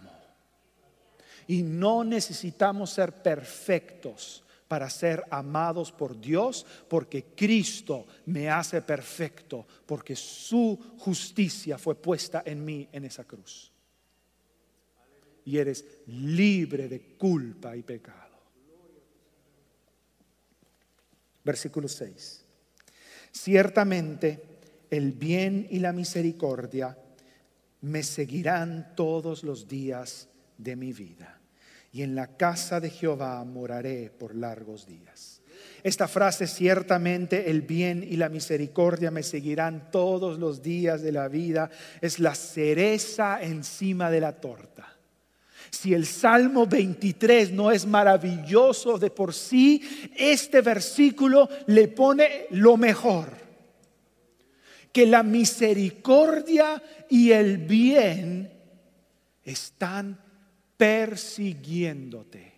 Y 1.46 1.62
no 1.62 2.04
necesitamos 2.04 2.90
ser 2.90 3.12
perfectos 3.12 4.43
para 4.68 4.88
ser 4.88 5.24
amados 5.30 5.92
por 5.92 6.18
Dios, 6.20 6.66
porque 6.88 7.24
Cristo 7.36 8.06
me 8.26 8.48
hace 8.48 8.82
perfecto, 8.82 9.66
porque 9.86 10.16
su 10.16 10.78
justicia 10.98 11.78
fue 11.78 11.94
puesta 11.94 12.42
en 12.46 12.64
mí 12.64 12.88
en 12.92 13.04
esa 13.04 13.24
cruz. 13.24 13.70
Y 15.44 15.58
eres 15.58 15.84
libre 16.06 16.88
de 16.88 17.16
culpa 17.18 17.76
y 17.76 17.82
pecado. 17.82 18.34
Versículo 21.44 21.86
6. 21.86 22.44
Ciertamente 23.30 24.42
el 24.88 25.12
bien 25.12 25.66
y 25.70 25.78
la 25.80 25.92
misericordia 25.92 26.96
me 27.82 28.02
seguirán 28.02 28.94
todos 28.96 29.44
los 29.44 29.68
días 29.68 30.28
de 30.56 30.76
mi 30.76 30.92
vida 30.94 31.43
y 31.94 32.02
en 32.02 32.16
la 32.16 32.36
casa 32.36 32.80
de 32.80 32.90
Jehová 32.90 33.44
moraré 33.44 34.10
por 34.10 34.34
largos 34.34 34.84
días. 34.84 35.40
Esta 35.84 36.08
frase, 36.08 36.48
ciertamente 36.48 37.48
el 37.52 37.62
bien 37.62 38.02
y 38.02 38.16
la 38.16 38.28
misericordia 38.28 39.12
me 39.12 39.22
seguirán 39.22 39.92
todos 39.92 40.40
los 40.40 40.60
días 40.60 41.02
de 41.02 41.12
la 41.12 41.28
vida, 41.28 41.70
es 42.00 42.18
la 42.18 42.34
cereza 42.34 43.40
encima 43.40 44.10
de 44.10 44.20
la 44.20 44.32
torta. 44.32 44.96
Si 45.70 45.94
el 45.94 46.04
Salmo 46.04 46.66
23 46.66 47.52
no 47.52 47.70
es 47.70 47.86
maravilloso 47.86 48.98
de 48.98 49.10
por 49.10 49.32
sí, 49.32 49.80
este 50.16 50.62
versículo 50.62 51.48
le 51.68 51.86
pone 51.86 52.46
lo 52.50 52.76
mejor. 52.76 53.28
Que 54.92 55.06
la 55.06 55.22
misericordia 55.22 56.82
y 57.08 57.30
el 57.30 57.58
bien 57.58 58.52
están 59.44 60.24
persiguiéndote. 60.76 62.52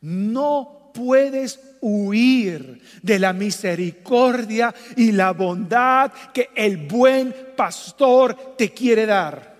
No 0.00 0.90
puedes 0.94 1.60
huir 1.80 2.80
de 3.02 3.18
la 3.18 3.32
misericordia 3.32 4.74
y 4.96 5.12
la 5.12 5.32
bondad 5.32 6.12
que 6.32 6.50
el 6.54 6.76
buen 6.76 7.34
pastor 7.56 8.56
te 8.56 8.70
quiere 8.70 9.06
dar. 9.06 9.50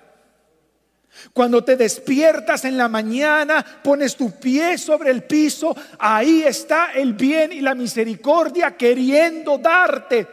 Cuando 1.33 1.63
te 1.63 1.77
despiertas 1.77 2.65
en 2.65 2.77
la 2.77 2.89
mañana, 2.89 3.65
pones 3.83 4.17
tu 4.17 4.39
pie 4.39 4.79
sobre 4.79 5.11
el 5.11 5.25
piso, 5.25 5.77
ahí 5.99 6.43
está 6.43 6.93
el 6.93 7.13
bien 7.15 7.53
y 7.53 7.61
la 7.61 7.75
misericordia 7.75 8.77
queriendo 8.77 9.59
darte, 9.59 10.27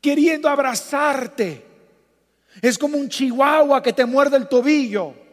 queriendo 0.00 0.48
abrazarte. 0.48 1.64
Es 2.60 2.78
como 2.78 2.96
un 2.96 3.08
chihuahua 3.08 3.82
que 3.82 3.92
te 3.92 4.06
muerde 4.06 4.38
el 4.38 4.48
tobillo. 4.48 5.25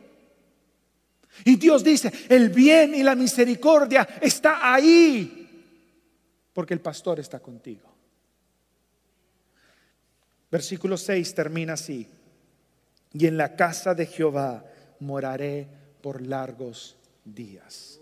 Y 1.46 1.56
Dios 1.56 1.84
dice, 1.84 2.12
el 2.30 2.50
bien 2.50 2.96
y 2.96 3.04
la 3.04 3.16
misericordia 3.16 4.08
está 4.22 4.74
ahí, 4.74 5.66
porque 6.54 6.74
el 6.74 6.82
pastor 6.82 7.20
está 7.20 7.40
contigo. 7.40 7.92
Versículo 10.52 10.98
6 10.98 11.34
termina 11.34 11.74
así, 11.74 12.08
y 13.12 13.26
en 13.26 13.38
la 13.38 13.56
casa 13.56 13.96
de 13.96 14.06
Jehová 14.06 14.64
moraré 15.00 15.68
por 16.02 16.22
largos 16.22 16.96
días. 17.26 18.00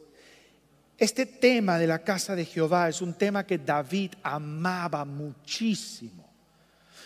Este 0.98 1.26
tema 1.26 1.80
de 1.80 1.88
la 1.88 2.04
casa 2.04 2.36
de 2.36 2.46
Jehová 2.46 2.90
es 2.90 3.02
un 3.02 3.16
tema 3.16 3.46
que 3.46 3.58
David 3.58 4.14
amaba 4.22 5.04
muchísimo. 5.04 6.21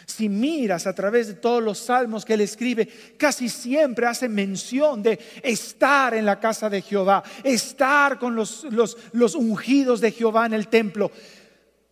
Si 0.06 0.30
miras 0.30 0.86
a 0.86 0.94
través 0.94 1.28
de 1.28 1.34
todos 1.34 1.64
los 1.64 1.80
salmos 1.80 2.24
que 2.24 2.36
él 2.36 2.42
escribe, 2.42 2.88
casi 3.18 3.50
siempre 3.50 4.06
hace 4.06 4.30
mención 4.30 5.02
de 5.02 5.20
estar 5.42 6.14
en 6.14 6.26
la 6.26 6.40
casa 6.40 6.70
de 6.70 6.82
Jehová, 6.82 7.24
estar 7.44 8.20
con 8.20 8.36
los, 8.36 8.66
los, 8.72 9.36
ungidos 9.36 10.02
de 10.02 10.12
Jehová 10.12 10.46
en 10.46 10.54
el 10.54 10.68
templo. 10.68 11.12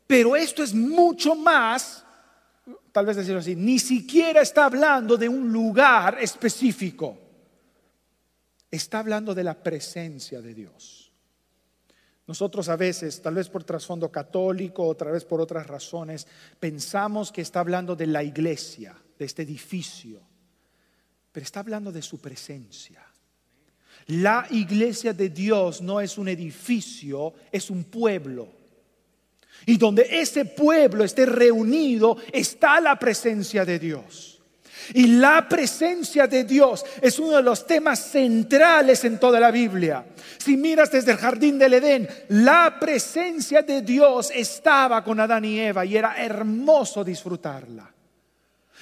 Pero 0.05 0.35
esto 0.35 0.61
es 0.61 0.73
mucho 0.73 1.33
más, 1.33 2.05
tal 2.91 3.05
vez 3.05 3.15
decirlo 3.15 3.39
así, 3.39 3.55
ni 3.55 3.79
siquiera 3.79 4.41
está 4.41 4.65
hablando 4.65 5.17
de 5.17 5.27
un 5.27 5.51
lugar 5.51 6.17
específico. 6.21 7.17
Está 8.69 8.99
hablando 8.99 9.33
de 9.33 9.43
la 9.43 9.55
presencia 9.55 10.41
de 10.41 10.53
Dios. 10.53 11.02
Nosotros 12.25 12.69
a 12.69 12.77
veces, 12.77 13.21
tal 13.21 13.35
vez 13.35 13.49
por 13.49 13.63
trasfondo 13.63 14.09
católico, 14.11 14.87
otra 14.87 15.11
vez 15.11 15.25
por 15.25 15.41
otras 15.41 15.67
razones, 15.67 16.25
pensamos 16.59 17.31
que 17.31 17.41
está 17.41 17.59
hablando 17.59 17.95
de 17.95 18.07
la 18.07 18.23
iglesia, 18.23 18.95
de 19.19 19.25
este 19.25 19.41
edificio, 19.41 20.21
pero 21.31 21.43
está 21.43 21.59
hablando 21.59 21.91
de 21.91 22.01
su 22.01 22.21
presencia. 22.21 23.05
La 24.07 24.47
iglesia 24.51 25.13
de 25.13 25.29
Dios 25.29 25.81
no 25.81 25.99
es 25.99 26.17
un 26.17 26.27
edificio, 26.29 27.33
es 27.51 27.69
un 27.69 27.85
pueblo. 27.85 28.47
Y 29.65 29.77
donde 29.77 30.07
ese 30.09 30.45
pueblo 30.45 31.03
esté 31.03 31.25
reunido 31.25 32.17
está 32.31 32.79
la 32.79 32.97
presencia 32.97 33.65
de 33.65 33.79
Dios. 33.79 34.32
Y 34.93 35.07
la 35.07 35.47
presencia 35.47 36.27
de 36.27 36.43
Dios 36.43 36.85
es 37.01 37.17
uno 37.19 37.37
de 37.37 37.43
los 37.43 37.65
temas 37.65 37.99
centrales 37.99 39.03
en 39.05 39.19
toda 39.19 39.39
la 39.39 39.51
Biblia. 39.51 40.05
Si 40.37 40.57
miras 40.57 40.91
desde 40.91 41.11
el 41.11 41.17
jardín 41.17 41.57
del 41.57 41.75
Edén, 41.75 42.07
la 42.29 42.77
presencia 42.79 43.61
de 43.61 43.81
Dios 43.81 44.31
estaba 44.33 45.03
con 45.03 45.19
Adán 45.19 45.45
y 45.45 45.59
Eva 45.59 45.85
y 45.85 45.97
era 45.97 46.15
hermoso 46.17 47.03
disfrutarla. 47.03 47.91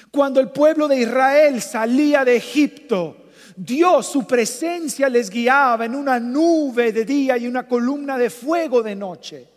Cuando 0.10 0.40
el 0.40 0.50
pueblo 0.50 0.88
de 0.88 1.02
Israel 1.02 1.62
salía 1.62 2.26
de 2.26 2.36
Egipto, 2.36 3.18
Dios, 3.56 4.08
su 4.08 4.26
presencia 4.26 5.08
les 5.08 5.30
guiaba 5.30 5.86
en 5.86 5.96
una 5.96 6.20
nube 6.20 6.92
de 6.92 7.06
día 7.06 7.38
y 7.38 7.48
una 7.48 7.68
columna 7.68 8.18
de 8.18 8.30
fuego 8.30 8.82
de 8.82 8.96
noche. 8.96 9.51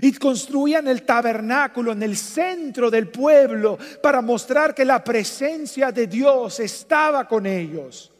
Y 0.00 0.12
construían 0.12 0.88
el 0.88 1.02
tabernáculo 1.02 1.92
en 1.92 2.02
el 2.02 2.16
centro 2.16 2.90
del 2.90 3.08
pueblo 3.08 3.78
para 4.02 4.22
mostrar 4.22 4.74
que 4.74 4.84
la 4.84 5.04
presencia 5.04 5.92
de 5.92 6.06
Dios 6.06 6.60
estaba 6.60 7.28
con 7.28 7.46
ellos. 7.46 8.10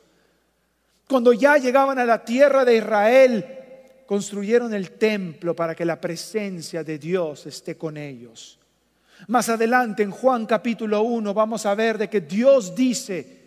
Cuando 1.09 1.33
ya 1.33 1.57
llegaban 1.57 1.99
a 1.99 2.05
la 2.05 2.25
tierra 2.25 2.65
de 2.65 2.77
Israel, 2.77 3.47
construyeron 4.07 4.75
el 4.75 4.93
templo 4.93 5.55
para 5.57 5.75
que 5.75 5.85
la 5.85 6.01
presencia 6.01 6.85
de 6.85 6.99
Dios 6.99 7.47
esté 7.47 7.77
con 7.77 7.97
ellos. 7.97 8.59
Más 9.29 9.49
adelante 9.49 10.03
en 10.03 10.11
Juan 10.11 10.47
capítulo 10.47 11.03
1 11.03 11.33
vamos 11.33 11.65
a 11.65 11.75
ver 11.75 11.97
de 11.97 12.11
que 12.11 12.21
Dios 12.21 12.75
dice, 12.75 13.42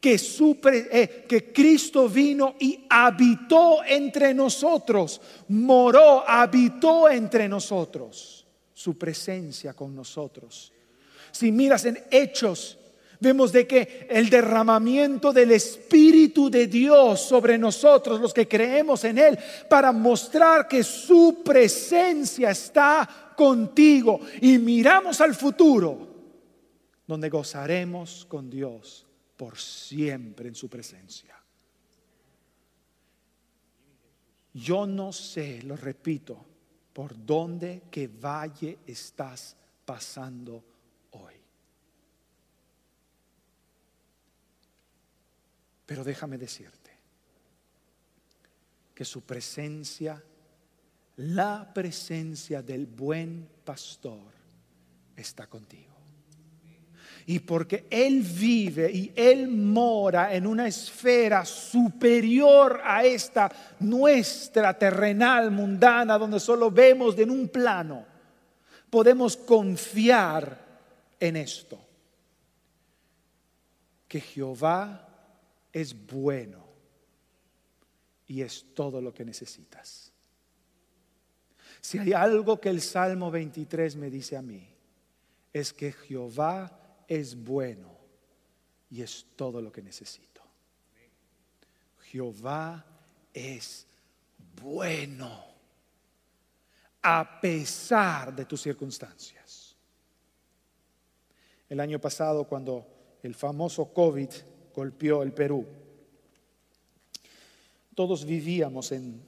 que, 0.00 0.14
eh, 0.14 1.24
que 1.28 1.52
Cristo 1.52 2.08
vino 2.08 2.54
y 2.58 2.84
habitó 2.88 3.82
entre 3.84 4.32
nosotros, 4.32 5.20
moró, 5.48 6.28
habitó 6.28 7.08
entre 7.08 7.48
nosotros, 7.48 8.46
su 8.72 8.96
presencia 8.96 9.74
con 9.74 9.94
nosotros. 9.94 10.72
Si 11.32 11.50
miras 11.50 11.84
en 11.84 11.98
Hechos, 12.10 12.78
vemos 13.20 13.50
de 13.50 13.66
que 13.66 14.06
el 14.08 14.30
derramamiento 14.30 15.32
del 15.32 15.50
Espíritu 15.50 16.48
de 16.48 16.68
Dios 16.68 17.20
sobre 17.20 17.58
nosotros, 17.58 18.20
los 18.20 18.32
que 18.32 18.46
creemos 18.46 19.02
en 19.04 19.18
Él, 19.18 19.38
para 19.68 19.90
mostrar 19.90 20.68
que 20.68 20.84
su 20.84 21.42
presencia 21.44 22.50
está 22.50 23.34
contigo. 23.36 24.20
Y 24.40 24.58
miramos 24.58 25.20
al 25.20 25.34
futuro, 25.34 26.06
donde 27.04 27.28
gozaremos 27.28 28.24
con 28.28 28.48
Dios 28.48 29.07
por 29.38 29.56
siempre 29.56 30.48
en 30.48 30.54
su 30.56 30.68
presencia. 30.68 31.40
Yo 34.52 34.84
no 34.84 35.12
sé, 35.12 35.62
lo 35.62 35.76
repito, 35.76 36.44
por 36.92 37.24
dónde 37.24 37.84
que 37.88 38.08
valle 38.08 38.80
estás 38.84 39.56
pasando 39.84 40.64
hoy. 41.12 41.34
Pero 45.86 46.02
déjame 46.02 46.36
decirte 46.36 46.90
que 48.92 49.04
su 49.04 49.22
presencia, 49.22 50.20
la 51.18 51.72
presencia 51.72 52.60
del 52.60 52.86
buen 52.86 53.48
pastor 53.64 54.32
está 55.14 55.46
contigo 55.46 55.97
y 57.30 57.40
porque 57.40 57.86
Él 57.90 58.22
vive 58.22 58.90
y 58.90 59.12
Él 59.14 59.48
mora 59.48 60.34
en 60.34 60.46
una 60.46 60.66
esfera 60.66 61.44
superior 61.44 62.80
a 62.82 63.04
esta 63.04 63.52
nuestra 63.80 64.78
terrenal, 64.78 65.50
mundana, 65.50 66.16
donde 66.16 66.40
solo 66.40 66.70
vemos 66.70 67.18
en 67.18 67.30
un 67.30 67.48
plano, 67.48 68.06
podemos 68.88 69.36
confiar 69.36 70.58
en 71.20 71.36
esto, 71.36 71.78
que 74.08 74.22
Jehová 74.22 75.06
es 75.70 75.94
bueno 76.06 76.64
y 78.26 78.40
es 78.40 78.68
todo 78.72 79.02
lo 79.02 79.12
que 79.12 79.26
necesitas. 79.26 80.10
Si 81.82 81.98
hay 81.98 82.14
algo 82.14 82.58
que 82.58 82.70
el 82.70 82.80
Salmo 82.80 83.30
23 83.30 83.96
me 83.96 84.08
dice 84.08 84.34
a 84.38 84.40
mí, 84.40 84.66
es 85.52 85.74
que 85.74 85.92
Jehová 85.92 86.87
es 87.08 87.42
bueno 87.42 87.88
y 88.90 89.02
es 89.02 89.26
todo 89.34 89.60
lo 89.62 89.72
que 89.72 89.82
necesito. 89.82 90.42
Jehová 92.04 92.84
es 93.32 93.86
bueno 94.62 95.46
a 97.02 97.40
pesar 97.40 98.34
de 98.34 98.44
tus 98.44 98.60
circunstancias. 98.62 99.74
El 101.68 101.80
año 101.80 101.98
pasado, 101.98 102.44
cuando 102.44 102.86
el 103.22 103.34
famoso 103.34 103.92
COVID 103.92 104.28
golpeó 104.74 105.22
el 105.22 105.32
Perú, 105.32 105.66
todos 107.94 108.24
vivíamos 108.24 108.92
en 108.92 109.20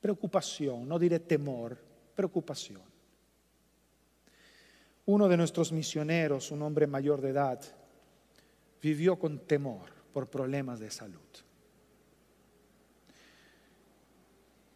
preocupación, 0.00 0.86
no 0.86 0.98
diré 0.98 1.20
temor, 1.20 1.78
preocupación 2.14 2.87
uno 5.08 5.26
de 5.26 5.38
nuestros 5.38 5.72
misioneros, 5.72 6.50
un 6.50 6.60
hombre 6.60 6.86
mayor 6.86 7.22
de 7.22 7.30
edad, 7.30 7.58
vivió 8.82 9.18
con 9.18 9.38
temor 9.38 9.90
por 10.12 10.28
problemas 10.28 10.80
de 10.80 10.90
salud. 10.90 11.18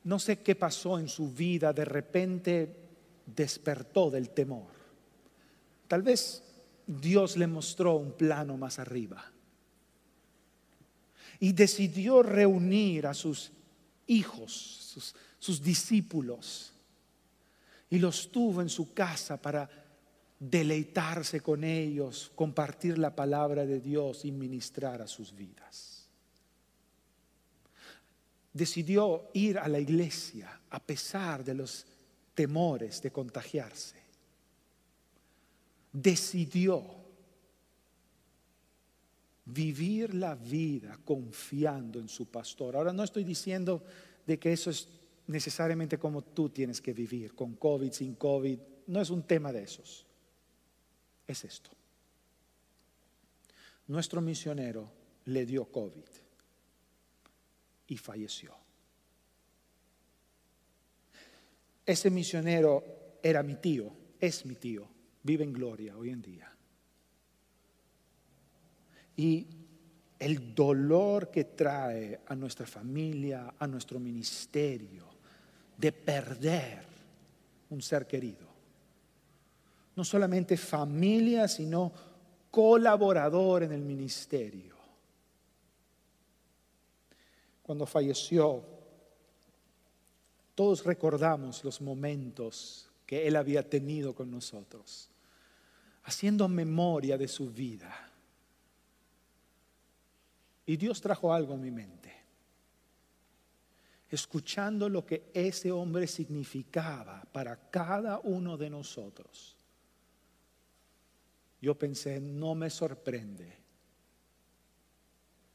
No 0.04 0.18
sé 0.18 0.38
qué 0.38 0.54
pasó 0.54 0.98
en 0.98 1.10
su 1.10 1.30
vida, 1.30 1.74
de 1.74 1.84
repente 1.84 2.74
despertó 3.26 4.10
del 4.10 4.30
temor. 4.30 4.72
Tal 5.86 6.00
vez 6.00 6.42
Dios 6.86 7.36
le 7.36 7.46
mostró 7.46 7.96
un 7.96 8.12
plano 8.12 8.56
más 8.56 8.78
arriba 8.78 9.30
y 11.40 11.52
decidió 11.52 12.22
reunir 12.22 13.06
a 13.06 13.12
sus 13.12 13.52
hijos, 14.06 15.14
sus, 15.38 15.62
discípulos, 15.62 16.72
y 17.90 17.98
los 17.98 18.32
tuvo 18.32 18.62
en 18.62 18.70
su 18.70 18.94
casa 18.94 19.36
para 19.36 19.81
deleitarse 20.42 21.40
con 21.40 21.62
ellos, 21.62 22.32
compartir 22.34 22.98
la 22.98 23.14
palabra 23.14 23.64
de 23.64 23.78
Dios 23.78 24.24
y 24.24 24.32
ministrar 24.32 25.00
a 25.00 25.06
sus 25.06 25.32
vidas. 25.32 26.08
Decidió 28.52 29.30
ir 29.34 29.56
a 29.56 29.68
la 29.68 29.78
iglesia 29.78 30.60
a 30.70 30.80
pesar 30.80 31.44
de 31.44 31.54
los 31.54 31.86
temores 32.34 33.00
de 33.00 33.12
contagiarse. 33.12 34.02
Decidió 35.92 36.82
vivir 39.44 40.12
la 40.12 40.34
vida 40.34 40.98
confiando 41.04 42.00
en 42.00 42.08
su 42.08 42.26
pastor. 42.26 42.74
Ahora 42.74 42.92
no 42.92 43.04
estoy 43.04 43.22
diciendo 43.22 43.84
de 44.26 44.40
que 44.40 44.52
eso 44.52 44.70
es 44.70 44.88
necesariamente 45.28 45.98
como 45.98 46.22
tú 46.22 46.48
tienes 46.48 46.80
que 46.80 46.92
vivir, 46.92 47.32
con 47.32 47.54
COVID, 47.54 47.92
sin 47.92 48.16
COVID, 48.16 48.58
no 48.88 49.00
es 49.00 49.10
un 49.10 49.22
tema 49.22 49.52
de 49.52 49.62
esos 49.62 50.06
es 51.26 51.44
esto. 51.44 51.70
Nuestro 53.88 54.20
misionero 54.20 54.90
le 55.26 55.44
dio 55.44 55.64
COVID 55.66 56.04
y 57.88 57.96
falleció. 57.96 58.54
Ese 61.84 62.10
misionero 62.10 63.18
era 63.22 63.42
mi 63.42 63.56
tío, 63.56 63.92
es 64.20 64.46
mi 64.46 64.54
tío, 64.54 64.88
vive 65.22 65.44
en 65.44 65.52
gloria 65.52 65.96
hoy 65.96 66.10
en 66.10 66.22
día. 66.22 66.56
Y 69.16 69.46
el 70.18 70.54
dolor 70.54 71.30
que 71.30 71.44
trae 71.44 72.20
a 72.26 72.34
nuestra 72.36 72.66
familia, 72.66 73.54
a 73.58 73.66
nuestro 73.66 73.98
ministerio, 73.98 75.08
de 75.76 75.92
perder 75.92 76.86
un 77.70 77.82
ser 77.82 78.06
querido 78.06 78.51
no 79.94 80.04
solamente 80.04 80.56
familia, 80.56 81.48
sino 81.48 81.92
colaborador 82.50 83.62
en 83.62 83.72
el 83.72 83.82
ministerio. 83.82 84.76
Cuando 87.62 87.86
falleció, 87.86 88.62
todos 90.54 90.84
recordamos 90.84 91.64
los 91.64 91.80
momentos 91.80 92.90
que 93.06 93.26
él 93.26 93.36
había 93.36 93.68
tenido 93.68 94.14
con 94.14 94.30
nosotros, 94.30 95.08
haciendo 96.04 96.48
memoria 96.48 97.16
de 97.16 97.28
su 97.28 97.50
vida. 97.50 98.10
Y 100.66 100.76
Dios 100.76 101.00
trajo 101.00 101.32
algo 101.32 101.54
a 101.54 101.58
mi 101.58 101.70
mente. 101.70 102.12
escuchando 104.10 104.90
lo 104.90 105.06
que 105.06 105.30
ese 105.32 105.72
hombre 105.72 106.06
significaba 106.06 107.24
para 107.32 107.70
cada 107.70 108.18
uno 108.18 108.58
de 108.58 108.68
nosotros, 108.68 109.51
yo 111.62 111.78
pensé, 111.78 112.20
no 112.20 112.54
me 112.54 112.68
sorprende 112.68 113.56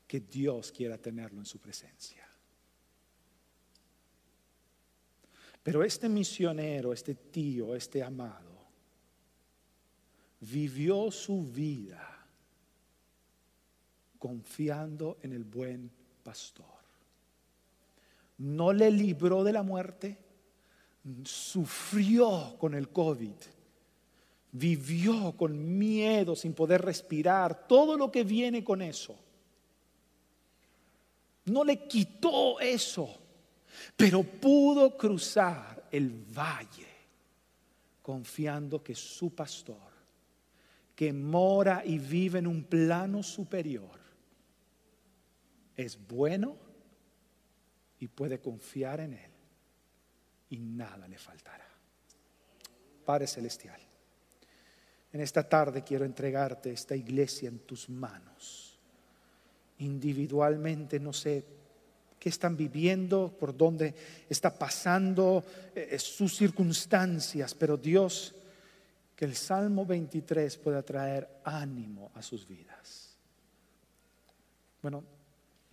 que 0.07 0.21
Dios 0.21 0.71
quiera 0.71 0.97
tenerlo 0.97 1.37
en 1.37 1.45
su 1.45 1.59
presencia. 1.59 2.27
Pero 5.61 5.83
este 5.83 6.09
misionero, 6.09 6.93
este 6.93 7.13
tío, 7.13 7.75
este 7.75 8.01
amado, 8.01 8.65
vivió 10.39 11.11
su 11.11 11.43
vida 11.43 12.25
confiando 14.17 15.19
en 15.21 15.33
el 15.33 15.43
buen 15.43 15.91
pastor 16.23 16.77
no 18.37 18.71
le 18.71 18.91
libró 18.91 19.43
de 19.43 19.53
la 19.53 19.63
muerte, 19.63 20.17
sufrió 21.23 22.55
con 22.59 22.73
el 22.73 22.89
COVID, 22.89 23.33
vivió 24.51 25.33
con 25.37 25.77
miedo 25.77 26.35
sin 26.35 26.53
poder 26.53 26.81
respirar, 26.81 27.67
todo 27.67 27.97
lo 27.97 28.11
que 28.11 28.23
viene 28.23 28.63
con 28.63 28.81
eso. 28.81 29.15
No 31.45 31.63
le 31.63 31.87
quitó 31.87 32.59
eso, 32.59 33.17
pero 33.95 34.23
pudo 34.23 34.97
cruzar 34.97 35.87
el 35.91 36.09
valle 36.11 36.87
confiando 38.01 38.83
que 38.83 38.95
su 38.95 39.33
pastor, 39.33 39.91
que 40.95 41.13
mora 41.13 41.83
y 41.85 41.99
vive 41.99 42.39
en 42.39 42.47
un 42.47 42.63
plano 42.63 43.23
superior, 43.23 43.99
es 45.75 45.97
bueno 46.07 46.55
y 47.99 48.07
puede 48.07 48.39
confiar 48.39 48.99
en 49.01 49.13
Él 49.13 49.31
y 50.49 50.57
nada 50.57 51.07
le 51.07 51.17
faltará. 51.17 51.67
Padre 53.05 53.27
Celestial, 53.27 53.79
en 55.17 55.23
esta 55.23 55.41
tarde 55.49 55.83
quiero 55.83 56.05
entregarte 56.05 56.71
esta 56.71 56.95
iglesia 56.95 57.49
en 57.49 57.57
tus 57.57 57.89
manos. 57.89 58.77
Individualmente 59.79 60.99
no 60.99 61.11
sé 61.11 61.43
qué 62.19 62.29
están 62.29 62.55
viviendo, 62.55 63.35
por 63.39 63.57
dónde 63.57 63.95
está 64.29 64.53
pasando 64.53 65.43
eh, 65.73 65.89
eh, 65.91 65.97
sus 65.97 66.37
circunstancias, 66.37 67.55
pero 67.55 67.77
Dios, 67.77 68.35
que 69.15 69.25
el 69.25 69.35
Salmo 69.35 69.87
23 69.87 70.55
pueda 70.57 70.83
traer 70.83 71.27
ánimo 71.43 72.11
a 72.13 72.21
sus 72.21 72.47
vidas. 72.47 73.17
Bueno, 74.83 75.03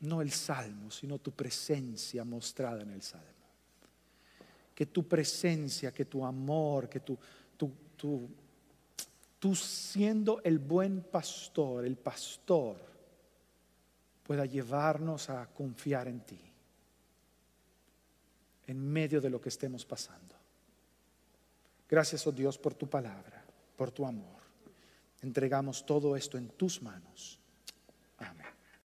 no 0.01 0.23
el 0.23 0.31
salmo, 0.31 0.91
sino 0.91 1.19
tu 1.19 1.33
presencia 1.33 2.25
mostrada 2.25 2.81
en 2.81 2.93
el 2.93 3.03
salmo. 3.03 3.29
Que 4.75 4.87
tu 4.87 5.07
presencia, 5.07 5.93
que 5.93 6.07
tu 6.07 6.25
amor, 6.25 6.89
que 6.89 7.01
tu, 7.01 7.19
tu, 7.59 8.27
tú 9.45 9.55
siendo 9.55 10.41
el 10.43 10.59
buen 10.59 11.03
pastor, 11.03 11.85
el 11.85 11.99
pastor, 11.99 12.79
pueda 14.23 14.47
llevarnos 14.47 15.29
a 15.29 15.47
confiar 15.53 16.09
en 16.09 16.21
ti, 16.21 16.41
en 18.67 18.91
medio 18.91 19.21
de 19.21 19.29
lo 19.29 19.43
que 19.43 19.51
estemos 19.51 19.85
pasando. 19.85 20.35
Gracias, 21.87 22.27
oh 22.27 22.33
Dios, 22.33 22.57
por 22.57 22.73
tu 22.73 22.89
palabra, 22.89 23.45
por 23.77 23.91
tu 23.91 24.07
amor. 24.07 24.41
Entregamos 25.21 25.85
todo 25.85 26.17
esto 26.17 26.39
en 26.39 26.49
tus 26.49 26.81
manos 26.81 27.39